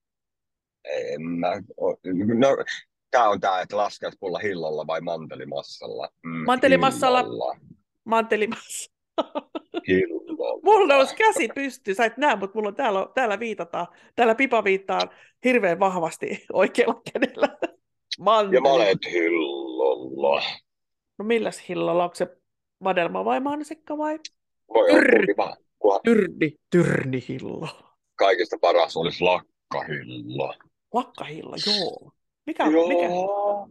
En 0.85 1.23
mä, 1.23 1.53
no, 2.39 2.65
tää 3.11 3.29
on 3.29 3.41
tää, 3.41 3.61
että 3.61 3.77
laskeeko 3.77 4.17
mulla 4.21 4.39
hillolla 4.39 4.87
vai 4.87 5.01
mantelimassalla? 5.01 6.09
Mm, 6.23 6.45
mantelimassalla. 6.47 7.23
Hillolla. 7.23 7.57
Mantelimassa. 8.05 8.93
Hillolla. 9.89 10.61
Mulla 10.63 10.97
olisi 10.97 11.17
käsi 11.17 11.49
pysty, 11.55 11.95
sä 11.95 12.05
et 12.05 12.17
näe, 12.17 12.37
mutta 12.37 12.59
mulla 12.59 12.69
on 12.69 12.75
täällä, 12.77 13.07
täällä 13.15 13.41
viitataan, 13.41 13.87
täällä 14.17 14.35
pipa 14.35 14.65
viittaa 14.65 15.01
hirveän 15.45 15.81
vahvasti 15.81 16.45
oikealla 16.53 17.03
kädellä. 17.13 17.59
Manteli. 18.19 18.57
Ja 18.57 18.61
monet 18.61 18.99
hillolla. 19.11 20.43
No 21.21 21.25
milläs 21.25 21.69
hillolla? 21.69 22.05
Onko 22.05 22.15
se 22.15 22.37
vadelma 22.85 23.25
vai 23.25 23.41
mansikka 23.41 23.99
vai? 23.99 24.19
Voi 24.75 24.91
Tyrni. 24.91 25.35
Kunhan... 25.79 26.01
Tyrni, 26.05 26.55
tyrnihillo. 26.71 27.69
Kaikista 28.15 28.57
paras 28.61 28.97
olisi 28.97 29.25
lakkahillo. 29.25 30.55
Lakkahillo, 30.95 31.57
joo. 31.67 32.13
Mikä, 32.47 32.67
joo. 32.67 32.89
Mikä, 32.89 33.09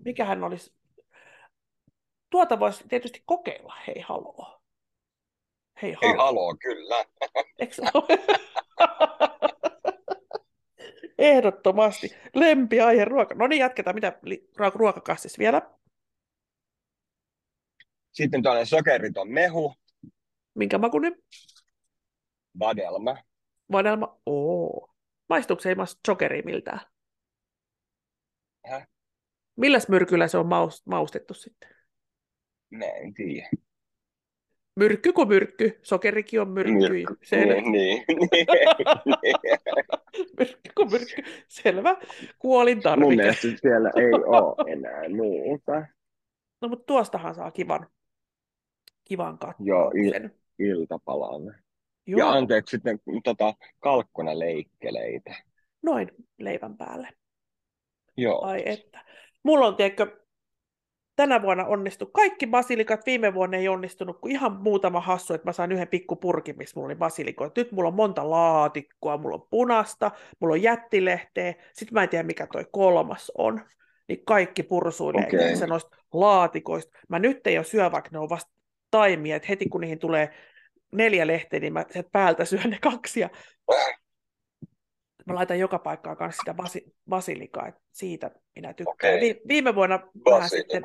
mikähän 0.06 0.44
olisi... 0.44 0.74
Tuota 2.29 2.60
voisi 2.60 2.88
tietysti 2.88 3.24
kokeilla, 3.25 3.75
hei 3.88 4.00
haloo. 4.01 4.60
Hei, 5.82 5.89
Ei 5.89 5.96
haloo. 6.10 6.25
haloo, 6.25 6.56
kyllä. 6.60 7.06
Eikö? 7.60 7.75
Ehdottomasti. 11.18 12.10
Lempiaihe 12.36 13.06
ruoka. 13.06 13.36
No 13.36 13.48
niin, 13.48 13.60
jatketaan. 13.60 13.96
Mitä 13.96 14.20
ruokakassissa 14.74 15.39
vielä? 15.39 15.78
Sitten 18.11 18.43
tuollainen 18.43 18.67
sokeriton 18.67 19.31
mehu, 19.31 19.73
Minkä 20.55 20.77
makuinen? 20.77 21.15
vadelma. 22.59 23.17
Vanelma. 23.71 24.19
Oo. 24.25 24.89
Maistuuko 25.29 25.61
se 25.61 25.69
ei 25.69 25.75
sokeria 26.07 26.41
miltään? 26.45 26.79
Häh? 28.65 28.87
Milläs 29.55 29.87
myrkyllä 29.89 30.27
se 30.27 30.37
on 30.37 30.45
maus- 30.45 30.83
maustettu 30.85 31.33
sitten? 31.33 31.69
Mä 32.69 32.85
en 32.85 33.13
tiedä. 33.13 33.49
Myrkky 34.75 35.13
kuin 35.13 35.27
myrkky. 35.27 35.79
Sokerikin 35.83 36.41
on 36.41 36.49
myrkky. 36.49 36.73
Myrkky. 36.89 37.17
Selvä. 37.23 37.53
Niin, 37.53 37.71
niin, 37.71 38.05
niin. 38.31 38.47
myrkky 40.39 40.71
kuin 40.75 40.91
myrkky. 40.91 41.23
Selvä. 41.47 41.97
Kuolin 42.39 42.77
Mun 42.77 42.83
tarvike. 42.83 43.15
mielestä 43.15 43.47
siellä 43.61 43.91
ei 43.95 44.13
ole 44.35 44.71
enää 44.71 45.09
muuta. 45.09 45.85
No 46.61 46.67
mutta 46.67 46.85
tuostahan 46.85 47.35
saa 47.35 47.51
kivan, 47.51 47.87
kivan 49.09 49.37
Joo, 49.59 49.91
il- 49.91 50.29
iltapalan. 50.59 51.55
Joo, 52.07 52.19
Ja 52.19 52.29
anteeksi 52.29 52.71
sitten 52.71 52.99
tota, 53.23 53.53
kalkkunaleikeleitä. 53.79 55.35
noin 55.81 56.11
leivän 56.39 56.77
päälle. 56.77 57.09
Joo. 58.17 58.41
Ai 58.41 58.63
että. 58.65 59.05
Mulla 59.43 59.67
on, 59.67 59.75
tiedätkö, 59.75 60.19
tänä 61.15 61.41
vuonna 61.41 61.65
onnistu 61.65 62.05
kaikki 62.05 62.47
basilikat. 62.47 63.05
Viime 63.05 63.33
vuonna 63.33 63.57
ei 63.57 63.67
onnistunut 63.67 64.19
kuin 64.21 64.31
ihan 64.31 64.61
muutama 64.61 65.01
hassu, 65.01 65.33
että 65.33 65.47
mä 65.47 65.53
sain 65.53 65.71
yhden 65.71 65.87
pikku 65.87 66.15
purkin, 66.15 66.57
missä 66.57 66.73
mulla 66.75 66.85
oli 66.85 66.95
basilikoita. 66.95 67.61
Nyt 67.61 67.71
mulla 67.71 67.87
on 67.87 67.95
monta 67.95 68.29
laatikkoa, 68.29 69.17
mulla 69.17 69.35
on 69.35 69.47
punasta, 69.49 70.11
mulla 70.39 70.53
on 70.53 70.61
jättilehteä, 70.61 71.53
sitten 71.73 71.93
mä 71.93 72.03
en 72.03 72.09
tiedä 72.09 72.23
mikä 72.23 72.47
toi 72.47 72.65
kolmas 72.71 73.31
on. 73.37 73.61
Niin 74.07 74.25
kaikki 74.25 74.63
pursuilee 74.63 75.27
okay. 75.27 75.67
noista 75.67 75.97
laatikoista. 76.13 76.97
Mä 77.09 77.19
nyt 77.19 77.47
ei 77.47 77.57
ole 77.57 77.65
syö, 77.65 77.91
vaikka 77.91 78.09
ne 78.13 78.19
on 78.19 78.29
vasta 78.29 78.58
taimia, 78.91 79.36
että 79.36 79.48
heti 79.48 79.69
kun 79.69 79.81
niihin 79.81 80.00
tulee 80.00 80.34
neljä 80.91 81.27
lehteä, 81.27 81.60
niin 81.60 81.74
mä 81.74 81.86
päältä 82.12 82.46
syön 82.46 82.69
ne 82.69 82.77
kaksi. 82.81 83.19
Ja 83.19 83.29
mä 85.25 85.36
laitan 85.36 85.60
joka 85.60 85.79
paikkaan 85.79 86.17
kanssa 86.17 86.39
sitä 86.39 86.63
basi- 86.63 86.93
basilikaa, 87.10 87.67
että 87.67 87.81
siitä 87.91 88.31
minä 88.55 88.74
tykkään. 88.74 89.15
Okei. 89.15 89.22
Vi- 89.22 89.41
viime 89.48 89.75
vuonna 89.75 90.00
vähän 90.29 90.50
sitten, 90.50 90.84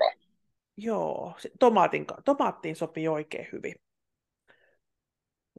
joo, 0.77 1.37
tomaatin, 1.61 2.07
tomaattiin 2.25 2.77
sopii 2.77 3.09
oikein 3.09 3.49
hyvin. 3.53 3.75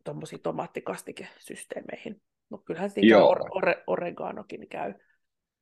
Tuommoisiin 0.03 0.41
tomaattikastikesysteemeihin. 0.41 2.21
No 2.49 2.57
kyllähän 2.57 2.89
siinä 2.89 3.25
or, 3.25 3.39
ore, 3.51 3.83
oreganokin 3.87 4.69
käy. 4.69 4.93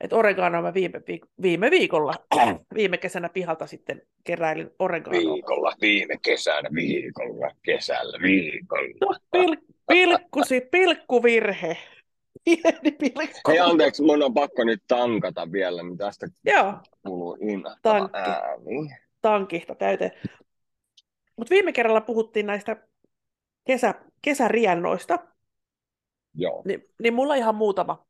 Et 0.02 0.14
oregano 0.14 0.62
mä 0.62 0.74
viime, 0.74 1.00
viik- 1.00 1.28
viime 1.42 1.72
viikolla, 1.72 2.14
viime 2.76 2.98
kesänä 2.98 3.30
pihalta 3.30 3.68
sitten 3.68 4.02
keräilin 4.24 4.72
oreganoa. 4.80 5.34
Viikolla, 5.34 5.74
viime 5.82 6.16
kesänä, 6.22 6.70
viikolla, 6.76 7.52
kesällä, 7.62 8.18
viikolla. 8.22 8.94
No, 9.02 9.16
pil, 9.32 9.58
pilkkusi, 9.88 10.62
pilkkuvirhe. 10.72 11.78
Pieni 12.46 12.92
pilkku. 13.00 13.52
Hei 13.52 13.60
anteeksi, 13.60 14.04
mun 14.04 14.24
on 14.24 14.34
pakko 14.34 14.64
nyt 14.64 14.84
tankata 14.88 15.52
vielä, 15.52 15.84
niin 15.84 15.98
tästä 15.98 16.28
Joo, 16.46 16.74
kuuluu 17.08 17.38
innoittava 17.42 18.00
Tankki. 18.00 18.18
ääni. 18.20 18.90
tankista 19.22 19.76
täyteen. 19.76 20.12
Mutta 21.38 21.50
viime 21.50 21.72
kerralla 21.72 22.02
puhuttiin 22.02 22.46
näistä 22.46 22.88
kesä, 23.68 23.94
kesäriennoista, 24.22 25.20
Joo. 26.36 26.62
niin, 26.66 26.90
niin 27.04 27.14
mulla 27.14 27.36
ihan 27.36 27.56
muutama, 27.56 28.06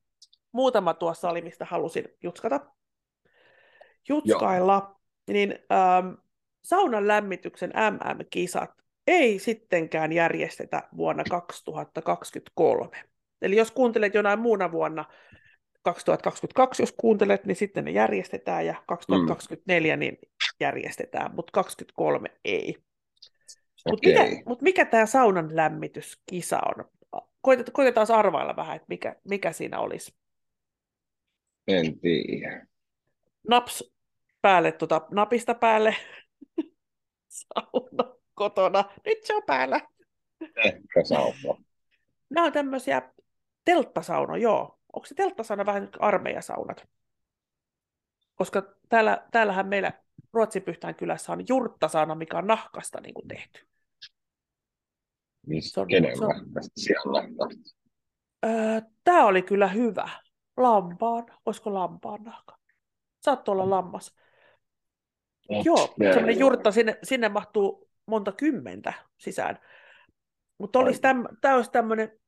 muutama 0.54 0.94
tuossa 0.94 1.30
oli, 1.30 1.42
mistä 1.42 1.66
halusin 1.66 2.06
jutskata. 2.24 2.60
Jutskailla, 4.10 5.00
niin 5.28 5.60
ähm, 5.72 6.14
saunan 6.64 7.08
lämmityksen 7.08 7.74
MM-kisat 7.92 8.72
ei 9.08 9.40
sittenkään 9.40 10.12
järjestetä 10.12 10.84
vuonna 10.98 11.24
2023. 11.30 13.04
Eli 13.42 13.56
jos 13.56 13.72
kuuntelet 13.72 14.14
jonain 14.14 14.40
muuna 14.40 14.72
vuonna 14.72 15.06
2022, 15.84 16.82
jos 16.82 16.94
kuuntelet, 16.98 17.46
niin 17.46 17.56
sitten 17.56 17.86
ne 17.86 17.92
järjestetään, 17.92 18.66
ja 18.66 18.84
2024 18.88 19.98
niin 19.98 20.18
järjestetään, 20.60 21.36
mutta 21.36 21.52
2023 21.52 22.30
ei. 22.46 22.78
Mutta 23.90 24.08
mikä, 24.08 24.42
mut 24.46 24.62
mikä 24.62 24.86
tämä 24.86 25.06
saunan 25.06 25.56
lämmityskisa 25.56 26.60
on? 26.60 26.86
Koitetaan, 27.42 27.74
koitetaan 27.74 28.12
arvailla 28.12 28.56
vähän, 28.56 28.76
että 28.76 28.86
mikä, 28.90 29.16
mikä 29.30 29.52
siinä 29.52 29.80
olisi. 29.80 30.16
En 31.68 32.00
tiedä. 32.00 32.68
Naps 33.50 33.94
päälle, 34.42 34.72
tota, 34.72 35.08
napista 35.12 35.54
päälle, 35.56 35.96
sauna 37.28 38.16
kotona, 38.34 38.84
nyt 39.06 39.24
se 39.24 39.36
on 39.36 39.44
päällä. 39.46 39.80
Ehkä 40.56 41.04
sauna. 41.04 41.64
Nämä 42.30 42.48
on 42.48 42.54
tämmöisiä 42.54 43.02
telttasauna, 43.66 44.38
joo. 44.38 44.80
Onko 44.94 45.06
se 45.06 45.16
telttasauna 45.16 45.66
vähän 45.66 45.90
armeijasaunat? 46.00 46.88
Koska 48.36 48.76
täällä, 48.90 49.28
täällähän 49.32 49.68
meillä 49.68 49.92
Ruotsin 50.34 50.64
Pyhtään 50.64 50.96
kylässä 50.96 51.32
on 51.32 51.46
jurttasauna, 51.50 52.16
mikä 52.16 52.38
on 52.38 52.48
nahkasta 52.48 53.02
niin 53.02 53.14
kuin 53.14 53.28
tehty. 53.28 53.68
Missä 55.48 55.74
Se 55.74 55.80
on- 55.80 55.88
kenen 55.88 56.24
on- 56.24 56.30
nahkasta 56.30 56.72
siellä 56.80 57.22
nahkasta? 57.22 57.76
Öö, 58.46 58.82
Tämä 59.04 59.26
oli 59.26 59.42
kyllä 59.42 59.68
hyvä. 59.68 60.10
Lampaan. 60.58 61.26
Olisiko 61.46 61.74
lampaan 61.74 62.24
nahka? 62.24 62.58
Saattoi 63.22 63.54
olla 63.54 63.70
lammas. 63.70 64.16
Joo, 65.50 65.94
semmoinen 66.14 66.40
jurtta, 66.40 66.72
sinne, 66.72 67.00
sinne 67.04 67.30
mahtuu 67.30 67.90
monta 68.06 68.32
kymmentä 68.32 68.94
sisään. 69.18 69.60
Mutta 70.58 70.80
olisi 70.80 71.02
täm, 71.02 71.26
tämä 71.42 71.56
olisi 71.56 71.72
tämmöinen 71.72 72.20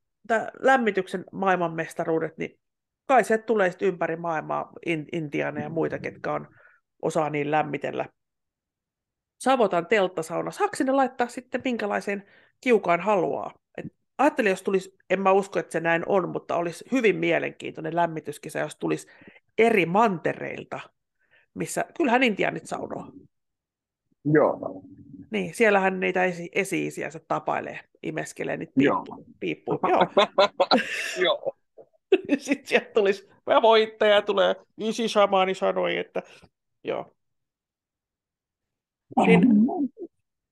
lämmityksen 0.60 1.24
maailmanmestaruudet, 1.32 2.38
niin 2.38 2.60
kai 3.06 3.24
se 3.24 3.38
tulee 3.38 3.70
sitten 3.70 3.88
ympäri 3.88 4.16
maailmaa, 4.16 4.72
in, 4.86 5.06
Intiana 5.12 5.62
ja 5.62 5.70
muita, 5.70 6.00
ketkä 6.00 6.34
on, 6.34 6.48
osaa 7.02 7.30
niin 7.30 7.52
lämmitellä. 7.52 8.06
Savotan 9.40 9.86
telttasauna. 9.86 10.52
Saako 10.52 10.76
sinne 10.76 10.94
laittaa 10.94 11.28
sitten 11.28 11.62
minkälaisen 11.64 12.32
kiukaan 12.62 13.00
haluaa? 13.00 13.54
Ajattelin, 14.18 14.50
jos 14.50 14.64
tulisi, 14.64 14.98
en 15.10 15.22
mä 15.22 15.32
usko, 15.32 15.60
että 15.60 15.72
se 15.72 15.80
näin 15.80 16.04
on, 16.08 16.30
mutta 16.30 16.56
olisi 16.56 16.86
hyvin 16.92 17.16
mielenkiintoinen 17.16 17.96
lämmityskisa, 17.96 18.60
jos 18.60 18.76
tulisi 18.76 19.08
eri 19.58 19.86
mantereilta, 19.86 20.80
missä, 21.54 21.86
kyllähän 21.98 22.24
intiaanit 22.24 22.66
saunoo. 22.66 23.12
Joo. 24.26 24.82
Niin, 25.32 25.54
siellähän 25.54 26.00
niitä 26.00 26.24
esi- 26.24 26.50
esi-isiänsä 26.52 27.20
tapailee, 27.28 27.80
imeskelee 28.04 28.58
niitä 28.58 28.74
piippuja. 29.40 29.80
Joo. 29.90 30.08
Joo. 31.26 31.56
Sitten 32.38 32.68
sieltä 32.68 32.92
tulisi 32.94 33.30
ja 33.48 33.62
voittaja 33.62 34.22
tulee, 34.22 34.56
isi 34.78 35.08
shamaani 35.08 35.54
sanoi, 35.54 35.98
että 35.98 36.24
joo. 36.84 37.12
Niin, 39.26 39.42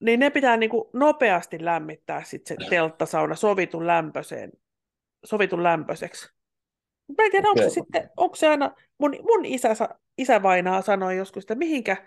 niin 0.03 0.19
ne 0.19 0.29
pitää 0.29 0.57
niin 0.57 0.69
kuin 0.69 0.89
nopeasti 0.93 1.65
lämmittää 1.65 2.23
sit 2.23 2.47
se 2.47 2.55
telttasauna 2.69 3.35
sovitun 3.35 3.87
lämpöiseen, 3.87 4.51
sovitun 5.25 5.63
lämpöiseksi. 5.63 6.29
Mä 7.17 7.25
en 7.25 7.31
tiedä, 7.31 7.49
onko 7.49 7.61
se 7.61 7.69
sitten, 7.69 8.09
onko 8.17 8.35
se 8.35 8.47
aina, 8.47 8.75
mun, 8.97 9.15
mun 9.21 9.45
isä, 9.45 9.69
isävainaa 10.17 10.81
sanoi 10.81 11.17
joskus, 11.17 11.43
että 11.43 11.55
mihinkä 11.55 11.97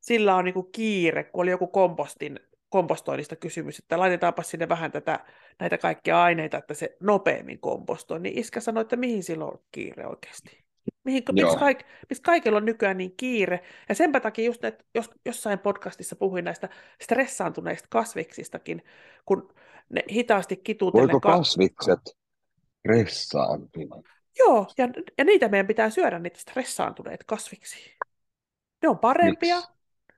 sillä 0.00 0.36
on 0.36 0.44
niin 0.44 0.54
kuin 0.54 0.72
kiire, 0.72 1.24
kun 1.24 1.42
oli 1.42 1.50
joku 1.50 1.66
kompostin, 1.66 2.40
kompostoinnista 2.68 3.36
kysymys, 3.36 3.78
että 3.78 3.98
laitetaanpa 3.98 4.42
sinne 4.42 4.68
vähän 4.68 4.92
tätä, 4.92 5.24
näitä 5.60 5.78
kaikkia 5.78 6.22
aineita, 6.22 6.58
että 6.58 6.74
se 6.74 6.96
nopeammin 7.00 7.60
kompostoi, 7.60 8.20
niin 8.20 8.38
iskä 8.38 8.60
sanoi, 8.60 8.80
että 8.80 8.96
mihin 8.96 9.22
sillä 9.22 9.44
on 9.44 9.58
kiire 9.72 10.06
oikeasti. 10.06 10.63
Mihin, 11.04 11.22
miksi, 11.32 11.56
kaik, 11.56 11.78
miksi 12.08 12.22
kaikilla 12.22 12.56
on 12.58 12.64
nykyään 12.64 12.98
niin 12.98 13.14
kiire? 13.16 13.60
Ja 13.88 13.94
senpä 13.94 14.20
takia 14.20 14.44
just, 14.44 14.64
että 14.64 14.84
jos, 14.94 15.10
jossain 15.24 15.58
podcastissa 15.58 16.16
puhuin 16.16 16.44
näistä 16.44 16.68
stressaantuneista 17.00 17.88
kasviksistakin, 17.90 18.82
kun 19.26 19.54
ne 19.88 20.04
hitaasti 20.10 20.56
kituutellen... 20.56 21.08
Voiko 21.08 21.20
kasvikset 21.20 22.00
stressaantua? 22.78 24.02
Joo, 24.38 24.66
ja, 24.78 24.88
ja 25.18 25.24
niitä 25.24 25.48
meidän 25.48 25.66
pitää 25.66 25.90
syödä, 25.90 26.18
niitä 26.18 26.38
stressaantuneita 26.38 27.24
kasviksi. 27.26 27.96
Ne 28.82 28.88
on 28.88 28.98
parempia, 28.98 29.56
Miksi? 29.56 29.72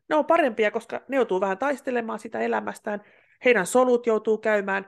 ne 0.09 0.17
on 0.17 0.25
parempia, 0.25 0.71
koska 0.71 1.01
ne 1.09 1.17
joutuu 1.17 1.41
vähän 1.41 1.59
taistelemaan 1.59 2.19
sitä 2.19 2.41
elämästään. 2.41 3.03
Heidän 3.45 3.67
solut 3.67 4.07
joutuu 4.07 4.39
käymään, 4.39 4.87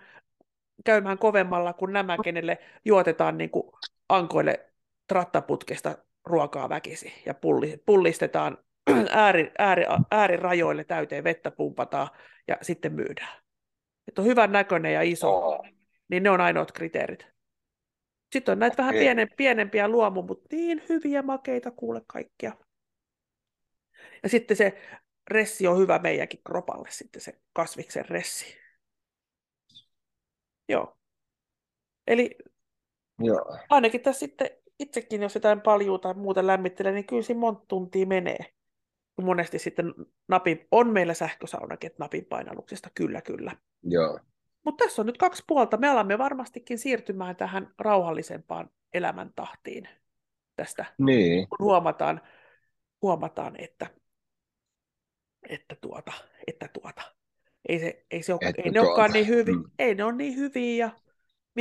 käymään 0.84 1.18
kovemmalla 1.18 1.72
kuin 1.72 1.92
nämä, 1.92 2.16
kenelle 2.24 2.58
juotetaan 2.84 3.38
niin 3.38 3.50
kuin 3.50 3.72
ankoille 4.08 4.67
trattaputkesta 5.08 5.98
ruokaa 6.24 6.68
väkisi 6.68 7.12
ja 7.26 7.34
pulli, 7.34 7.82
pullistetaan 7.86 8.58
ääri, 9.10 9.52
ääri, 9.58 9.84
äärirajoille 10.10 10.84
täyteen 10.84 11.24
vettä 11.24 11.50
pumpataan 11.50 12.08
ja 12.48 12.56
sitten 12.62 12.92
myydään. 12.92 13.42
että 14.08 14.22
on 14.22 14.28
hyvän 14.28 14.52
näköinen 14.52 14.92
ja 14.92 15.02
iso, 15.02 15.30
Oh, 15.30 15.66
niin 16.08 16.22
ne 16.22 16.30
on 16.30 16.40
ainoat 16.40 16.72
kriteerit. 16.72 17.26
Sitten 18.32 18.52
on 18.52 18.58
näitä 18.58 18.76
vähän 18.76 18.94
Okei. 18.94 19.04
pienen, 19.04 19.28
pienempiä 19.36 19.88
luomu, 19.88 20.22
mutta 20.22 20.56
niin 20.56 20.82
hyviä 20.88 21.22
makeita 21.22 21.70
kuule 21.70 22.02
kaikkia. 22.06 22.52
Ja 24.22 24.28
sitten 24.28 24.56
se 24.56 24.82
ressi 25.30 25.66
on 25.66 25.78
hyvä 25.78 25.98
meidänkin 25.98 26.40
kropalle, 26.44 26.88
sitten 26.90 27.22
se 27.22 27.40
kasviksen 27.52 28.04
ressi. 28.08 28.58
Joo. 30.68 30.98
Eli 32.06 32.38
joo. 33.18 33.58
ainakin 33.68 34.00
tässä 34.00 34.18
sitten 34.20 34.50
itsekin, 34.78 35.22
jos 35.22 35.34
jotain 35.34 35.60
paljuu 35.60 35.98
tai 35.98 36.14
muuta 36.14 36.46
lämmittelee, 36.46 36.92
niin 36.92 37.06
kyllä 37.06 37.22
siinä 37.22 37.40
monta 37.40 37.64
tuntia 37.68 38.06
menee. 38.06 38.38
Monesti 39.22 39.58
sitten 39.58 39.94
napin, 40.28 40.66
on 40.70 40.90
meillä 40.90 41.14
sähkösaunakin, 41.14 41.86
että 41.86 42.04
napin 42.04 42.24
painalluksesta, 42.24 42.88
kyllä, 42.94 43.20
kyllä. 43.20 43.56
Joo. 43.82 44.20
Mutta 44.64 44.84
tässä 44.84 45.02
on 45.02 45.06
nyt 45.06 45.18
kaksi 45.18 45.44
puolta. 45.46 45.76
Me 45.76 45.88
alamme 45.88 46.18
varmastikin 46.18 46.78
siirtymään 46.78 47.36
tähän 47.36 47.74
rauhallisempaan 47.78 48.70
elämäntahtiin 48.94 49.88
tästä, 50.56 50.84
Niin. 50.98 51.48
kun 51.48 51.58
huomataan, 51.60 52.20
huomataan 53.02 53.54
että, 53.58 53.86
että, 55.48 55.76
tuota, 55.80 56.12
että 56.46 56.68
tuota, 56.68 57.02
ei, 57.68 57.78
se, 57.78 58.06
ei, 58.10 58.22
se 58.22 58.32
ole, 58.32 58.40
Että 58.42 58.62
ei 58.64 58.70
ne 58.70 58.80
olekaan 58.80 58.96
tuota, 58.96 59.12
niin 59.12 59.26
hyviä, 59.26 59.54
mm. 59.54 59.70
ei 59.78 59.94
ne 59.94 60.04
ole 60.04 60.12
niin 60.12 60.36
hyviä 60.36 60.86
ja 60.86 60.90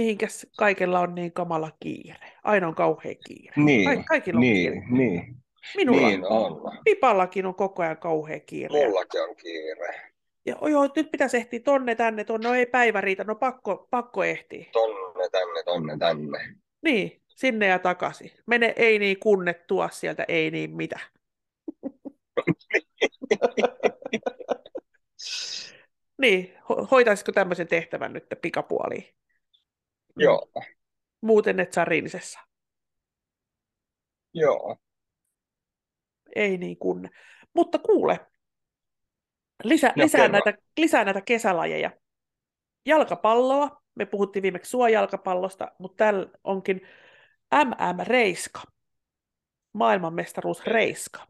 mihinkäs 0.02 0.48
kaikella 0.58 1.00
on 1.00 1.16
niin 1.16 1.32
kamala 1.32 1.72
kiire. 1.80 2.28
Aina 2.44 2.68
on 2.68 2.76
kauhea 2.76 3.16
kiire. 3.28 3.54
Niin, 3.56 3.90
Kaik- 3.90 4.06
kaikilla 4.06 4.38
on 4.38 4.44
kiire. 4.44 4.76
niin, 4.76 4.94
niin, 4.98 5.36
Minulla 5.76 6.08
niin 6.08 6.26
on. 6.26 6.78
Pipallakin 6.84 7.46
on 7.46 7.56
koko 7.56 7.84
ajan 7.84 7.98
kauhea 7.98 8.40
kiire. 8.40 8.86
Mullakin 8.86 9.22
on 9.22 9.36
kiire. 9.36 10.02
Ja 10.46 10.56
joo, 10.70 10.90
nyt 10.96 11.12
pitäisi 11.12 11.38
ehtiä 11.38 11.60
tonne 11.60 11.96
tänne, 11.96 12.24
tonne, 12.24 12.48
no 12.48 12.54
ei 12.56 12.66
päivä 12.66 13.02
riitä, 13.02 13.24
no 13.24 13.36
pakko, 13.36 13.88
pakko 13.92 14.24
ehtiä. 14.24 14.66
Tonne, 14.72 15.30
tänne, 15.32 15.64
tonne, 15.66 15.98
tänne. 15.98 16.38
Niin, 16.84 17.22
sinne 17.28 17.68
ja 17.68 17.80
takaisin. 17.80 18.32
Mene 18.46 18.74
ei 18.76 19.00
niin 19.00 19.20
kunne, 19.20 19.54
tuo 19.54 19.90
sieltä 19.92 20.26
ei 20.28 20.52
niin 20.52 20.76
mitä. 20.76 21.00
niin, 26.22 26.54
ho- 26.70 26.88
hoitaisiko 26.92 27.32
tämmöisen 27.32 27.68
tehtävän 27.68 28.14
nyt 28.14 28.26
pikapuoliin? 28.42 29.06
Joo, 30.18 30.50
Muuten 31.22 31.60
et 31.60 31.74
saa 31.74 31.86
rinsessä. 31.86 32.40
joo. 34.34 34.78
Ei 36.36 36.58
niin 36.58 36.78
kunne. 36.78 37.10
Mutta 37.54 37.80
kuule, 37.80 38.20
lisä, 39.64 39.94
No, 39.96 40.04
lisää, 40.04 40.28
näitä, 40.28 40.54
lisää 40.78 41.04
näitä 41.06 41.22
kesälajeja. 41.22 41.92
Jalkapalloa, 42.86 43.82
me 43.96 44.06
puhuttiin 44.06 44.44
viimeksi 44.44 44.70
suojalkapallosta, 44.70 45.72
mutta 45.80 45.98
täällä 45.98 46.28
onkin 46.44 46.82
MM-reiska, 47.66 48.62
maailmanmestaruusreiska. 49.74 51.28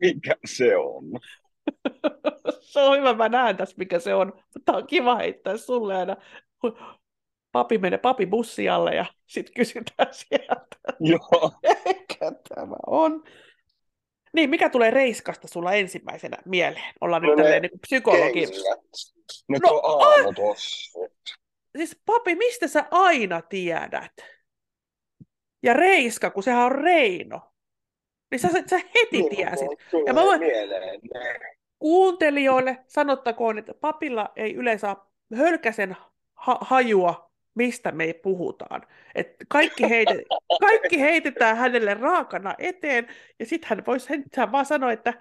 Mikä 0.00 0.34
se 0.46 0.76
on? 0.76 1.04
se 2.72 2.80
on 2.80 2.98
hyvä, 2.98 3.14
mä 3.14 3.28
näen 3.28 3.56
tässä, 3.56 3.74
mikä 3.78 3.98
se 3.98 4.14
on. 4.14 4.32
Mutta 4.54 4.72
on 4.76 4.86
kiva 4.86 5.16
heittää 5.16 5.56
sulle 5.56 5.96
aina. 5.96 6.16
Papi 7.58 7.78
menee 7.78 7.98
papi 7.98 8.26
bussi 8.26 8.68
alle 8.68 8.94
ja 8.94 9.04
sitten 9.26 9.54
kysytään 9.54 10.08
sieltä, 10.14 10.76
Joo. 11.00 11.52
mikä 11.86 12.32
tämä 12.54 12.76
on. 12.86 13.24
Niin, 14.32 14.50
mikä 14.50 14.68
tulee 14.68 14.90
Reiskasta 14.90 15.48
sulla 15.48 15.72
ensimmäisenä 15.72 16.36
mieleen? 16.44 16.94
Ollaan 17.00 17.22
No 17.22 17.28
nyt 17.28 17.36
tälleen 17.36 17.62
niin 17.62 17.80
psykologi. 17.80 18.46
Ne 19.48 19.58
No, 19.62 19.68
tuo 19.68 20.02
aamutossut. 20.02 21.12
Siis 21.76 22.00
papi, 22.06 22.34
mistä 22.34 22.68
sä 22.68 22.84
aina 22.90 23.42
tiedät? 23.42 24.12
Ja 25.62 25.72
Reiska, 25.74 26.30
kun 26.30 26.42
sehän 26.42 26.64
on 26.64 26.72
Reino. 26.72 27.40
Niin 28.30 28.38
sä, 28.38 28.48
sä 28.70 28.76
heti 28.76 29.08
Niin, 29.22 29.36
tiesit. 29.36 29.68
Ja 30.06 30.14
mä 30.14 30.22
voin- 30.22 30.40
mieleen. 30.40 31.00
Kuuntelijoille 31.78 32.78
sanottakoon, 32.86 33.58
että 33.58 33.74
papilla 33.74 34.32
ei 34.36 34.54
yleensä 34.54 34.96
hölkäsen 35.36 35.96
ha- 36.34 36.58
hajua, 36.60 37.27
mistä 37.58 37.92
me 37.92 38.12
puhutaan. 38.12 38.82
Et 39.14 39.36
kaikki, 39.48 39.84
heite- 39.84 40.24
kaikki 40.60 41.00
heitetään 41.00 41.56
hänelle 41.56 41.94
raakana 41.94 42.54
eteen, 42.58 43.08
ja 43.38 43.46
sitten 43.46 43.68
hän 43.68 43.86
voisi 43.86 44.08
hän 44.36 44.52
vaan 44.52 44.66
sanoa, 44.66 44.92
että 44.92 45.14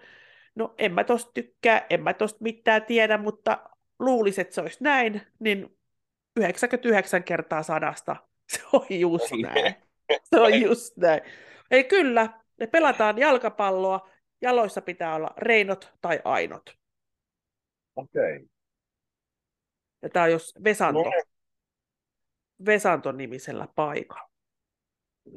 no 0.56 0.76
en 0.78 0.94
mä 0.94 1.04
tosta 1.04 1.32
tykkää, 1.34 1.86
en 1.90 2.04
mä 2.04 2.14
tosta 2.14 2.40
mitään 2.42 2.86
tiedä, 2.86 3.18
mutta 3.18 3.70
luulisi, 4.00 4.42
että 4.42 4.56
se 4.56 4.62
olisi 4.62 4.84
näin, 4.84 5.22
niin 5.40 5.78
99 6.40 7.24
kertaa 7.24 7.64
sadasta 7.64 8.16
se 8.54 8.62
on 8.74 8.86
just 8.90 9.32
näin. 9.42 9.76
Se 10.24 10.40
on 10.40 10.62
just 10.62 10.98
näin. 10.98 11.22
Ei 11.72 11.84
kyllä, 11.84 12.30
me 12.58 12.68
pelataan 12.68 13.18
jalkapalloa, 13.18 14.10
jaloissa 14.42 14.82
pitää 14.82 15.16
olla 15.16 15.34
reinot 15.38 15.94
tai 16.02 16.22
ainot. 16.24 16.78
Okei. 17.96 18.36
Okay. 18.36 18.48
Ja 20.02 20.10
tämä 20.10 20.24
on 20.24 20.32
jos 20.32 20.54
Vesanto, 20.64 21.04
No, 21.04 21.12
Vesanto-nimisellä 22.66 23.68
paikalla. 23.76 24.30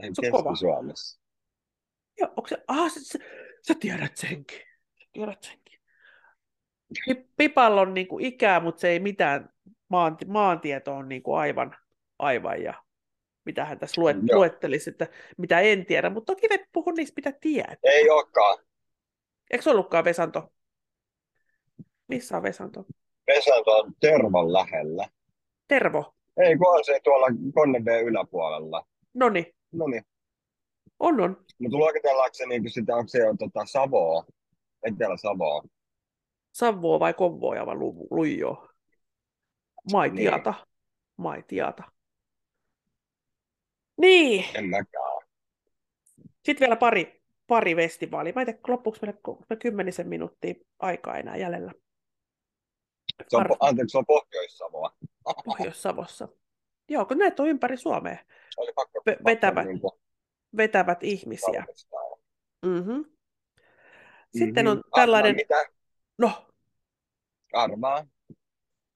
ei 0.02 0.10
Se 0.12 0.26
on 0.26 0.30
kova. 0.32 0.50
Keski-Suomessa. 0.50 1.20
Joo, 2.18 2.28
onko 2.28 2.48
se, 2.48 2.64
ah, 2.68 2.90
sä, 2.92 3.00
sä, 3.00 3.18
sä 3.62 3.74
tiedät 3.80 4.16
senkin. 4.16 4.58
Sä 5.02 5.08
tiedät 5.12 5.42
senkin. 5.42 5.80
Pi- 7.06 7.28
Pipalla 7.36 7.80
on 7.80 7.94
niinku 7.94 8.18
ikää, 8.20 8.60
mutta 8.60 8.80
se 8.80 8.88
ei 8.88 9.00
mitään, 9.00 9.48
maanti, 9.88 10.24
maantieto 10.24 10.94
on 10.94 11.08
niinku 11.08 11.34
aivan, 11.34 11.76
aivan 12.18 12.62
ja 12.62 12.74
mitä 13.44 13.64
hän 13.64 13.78
tässä 13.78 14.00
luet, 14.00 14.16
Joo. 14.22 14.38
luettelisi, 14.38 14.90
että 14.90 15.06
mitä 15.38 15.60
en 15.60 15.86
tiedä, 15.86 16.10
mutta 16.10 16.32
toki 16.34 16.46
me 16.48 16.66
puhun 16.72 16.94
niistä, 16.94 17.12
mitä 17.16 17.38
tiedät. 17.40 17.78
Ei 17.82 18.10
olekaan. 18.10 18.58
Eikö 19.50 19.62
se 19.62 19.70
ollutkaan 19.70 20.04
Vesanto? 20.04 20.52
Missä 22.08 22.36
on 22.36 22.42
Vesanto? 22.42 22.84
Vesanto 23.26 23.70
on 23.70 23.92
Tervon 24.00 24.52
lähellä. 24.52 25.08
Tervo. 25.68 26.14
Ei, 26.44 26.56
kun 26.56 26.68
on 26.76 26.84
se 26.84 27.00
tuolla 27.04 27.26
Konneveen 27.54 28.04
yläpuolella. 28.04 28.86
No 29.14 29.28
niin. 29.28 29.46
on 30.98 31.20
on. 31.20 31.44
Mutta 31.58 31.78
luokitellaanko 31.78 32.34
se 32.34 32.46
niin 32.46 32.70
sitä, 32.70 32.96
onko 32.96 33.08
se 33.08 33.18
jo 33.18 33.34
tota 33.38 33.66
Savoa? 33.66 34.24
Etelä-Savoa? 34.82 35.62
Savvoa 36.52 37.00
vai 37.00 37.14
Konvoja 37.14 37.66
vai 37.66 37.74
Lu- 37.76 38.08
Luijoa? 38.10 38.68
Maitiata. 39.92 40.50
Niin. 40.50 40.66
Maitiata. 41.16 41.82
Niin, 43.96 44.44
En 44.54 44.68
mäkään. 44.68 45.22
sitten 46.44 46.60
vielä 46.60 46.76
pari, 46.76 47.22
pari 47.46 47.74
festivaalia. 47.74 48.32
Mä 48.34 48.40
en 48.40 48.46
tiedä, 48.46 48.60
loppuuko 48.68 48.98
meillä 49.02 49.60
kymmenisen 49.62 50.08
minuuttia 50.08 50.54
aikaa 50.78 51.18
enää 51.18 51.36
jäljellä 51.36 51.72
Se 53.28 53.36
on, 53.36 53.42
Ar- 53.42 53.56
anteeksi, 53.60 53.92
se 53.92 53.98
on 53.98 54.06
Pohjois-Savoa. 54.06 54.94
Pohjois-Savossa. 55.44 56.28
Joo, 56.88 57.04
kun 57.06 57.18
näitä 57.18 57.42
on 57.42 57.48
ympäri 57.48 57.76
Suomea 57.76 58.16
Oli 58.56 58.72
pakko, 58.72 59.02
pakko 59.04 59.24
vetävät, 59.24 59.66
niin 59.66 59.80
kuin 59.80 59.92
vetävät 60.56 61.02
ihmisiä. 61.02 61.64
Mm-hmm. 62.66 63.04
Sitten 64.38 64.64
Mhm. 64.66 64.72
on 64.72 64.82
tällainen, 64.94 65.30
Arvaa 65.30 65.62
mitä? 65.62 65.72
no, 66.18 66.46
Arvaa. 67.52 68.06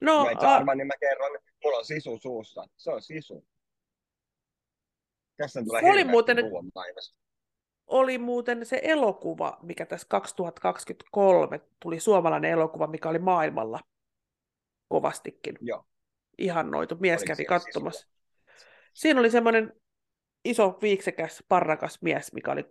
no, 0.01 0.23
Mä 0.25 0.31
et 0.31 0.43
a, 0.43 0.55
arvaa, 0.55 0.75
niin 0.75 0.87
mä 0.87 0.93
kerron. 0.99 1.37
Mulla 1.63 1.77
on 1.77 1.85
sisu 1.85 2.17
suussa. 2.21 2.63
Se 2.77 2.91
on 2.91 3.01
sisu. 3.01 3.45
Tässä 5.37 5.63
tulee 5.63 5.81
oli 5.91 6.03
muuten- 6.03 6.37
oli 7.87 8.17
muuten 8.17 8.65
se 8.65 8.79
elokuva, 8.83 9.59
mikä 9.61 9.85
tässä 9.85 10.07
2023 10.09 11.61
tuli 11.79 11.99
suomalainen 11.99 12.51
elokuva, 12.51 12.87
mikä 12.87 13.09
oli 13.09 13.19
maailmalla 13.19 13.79
kovastikin 14.87 15.57
Joo. 15.61 15.85
ihannoitu. 16.37 16.95
Mies 16.99 17.19
Oliko 17.21 17.27
kävi 17.27 17.35
siellä 17.35 17.59
katsomassa. 17.59 18.07
Siinä 18.93 19.19
oli 19.19 19.31
semmoinen 19.31 19.73
iso 20.45 20.77
viiksekäs, 20.81 21.43
parrakas 21.47 22.01
mies, 22.01 22.33
mikä 22.33 22.51
oli 22.51 22.65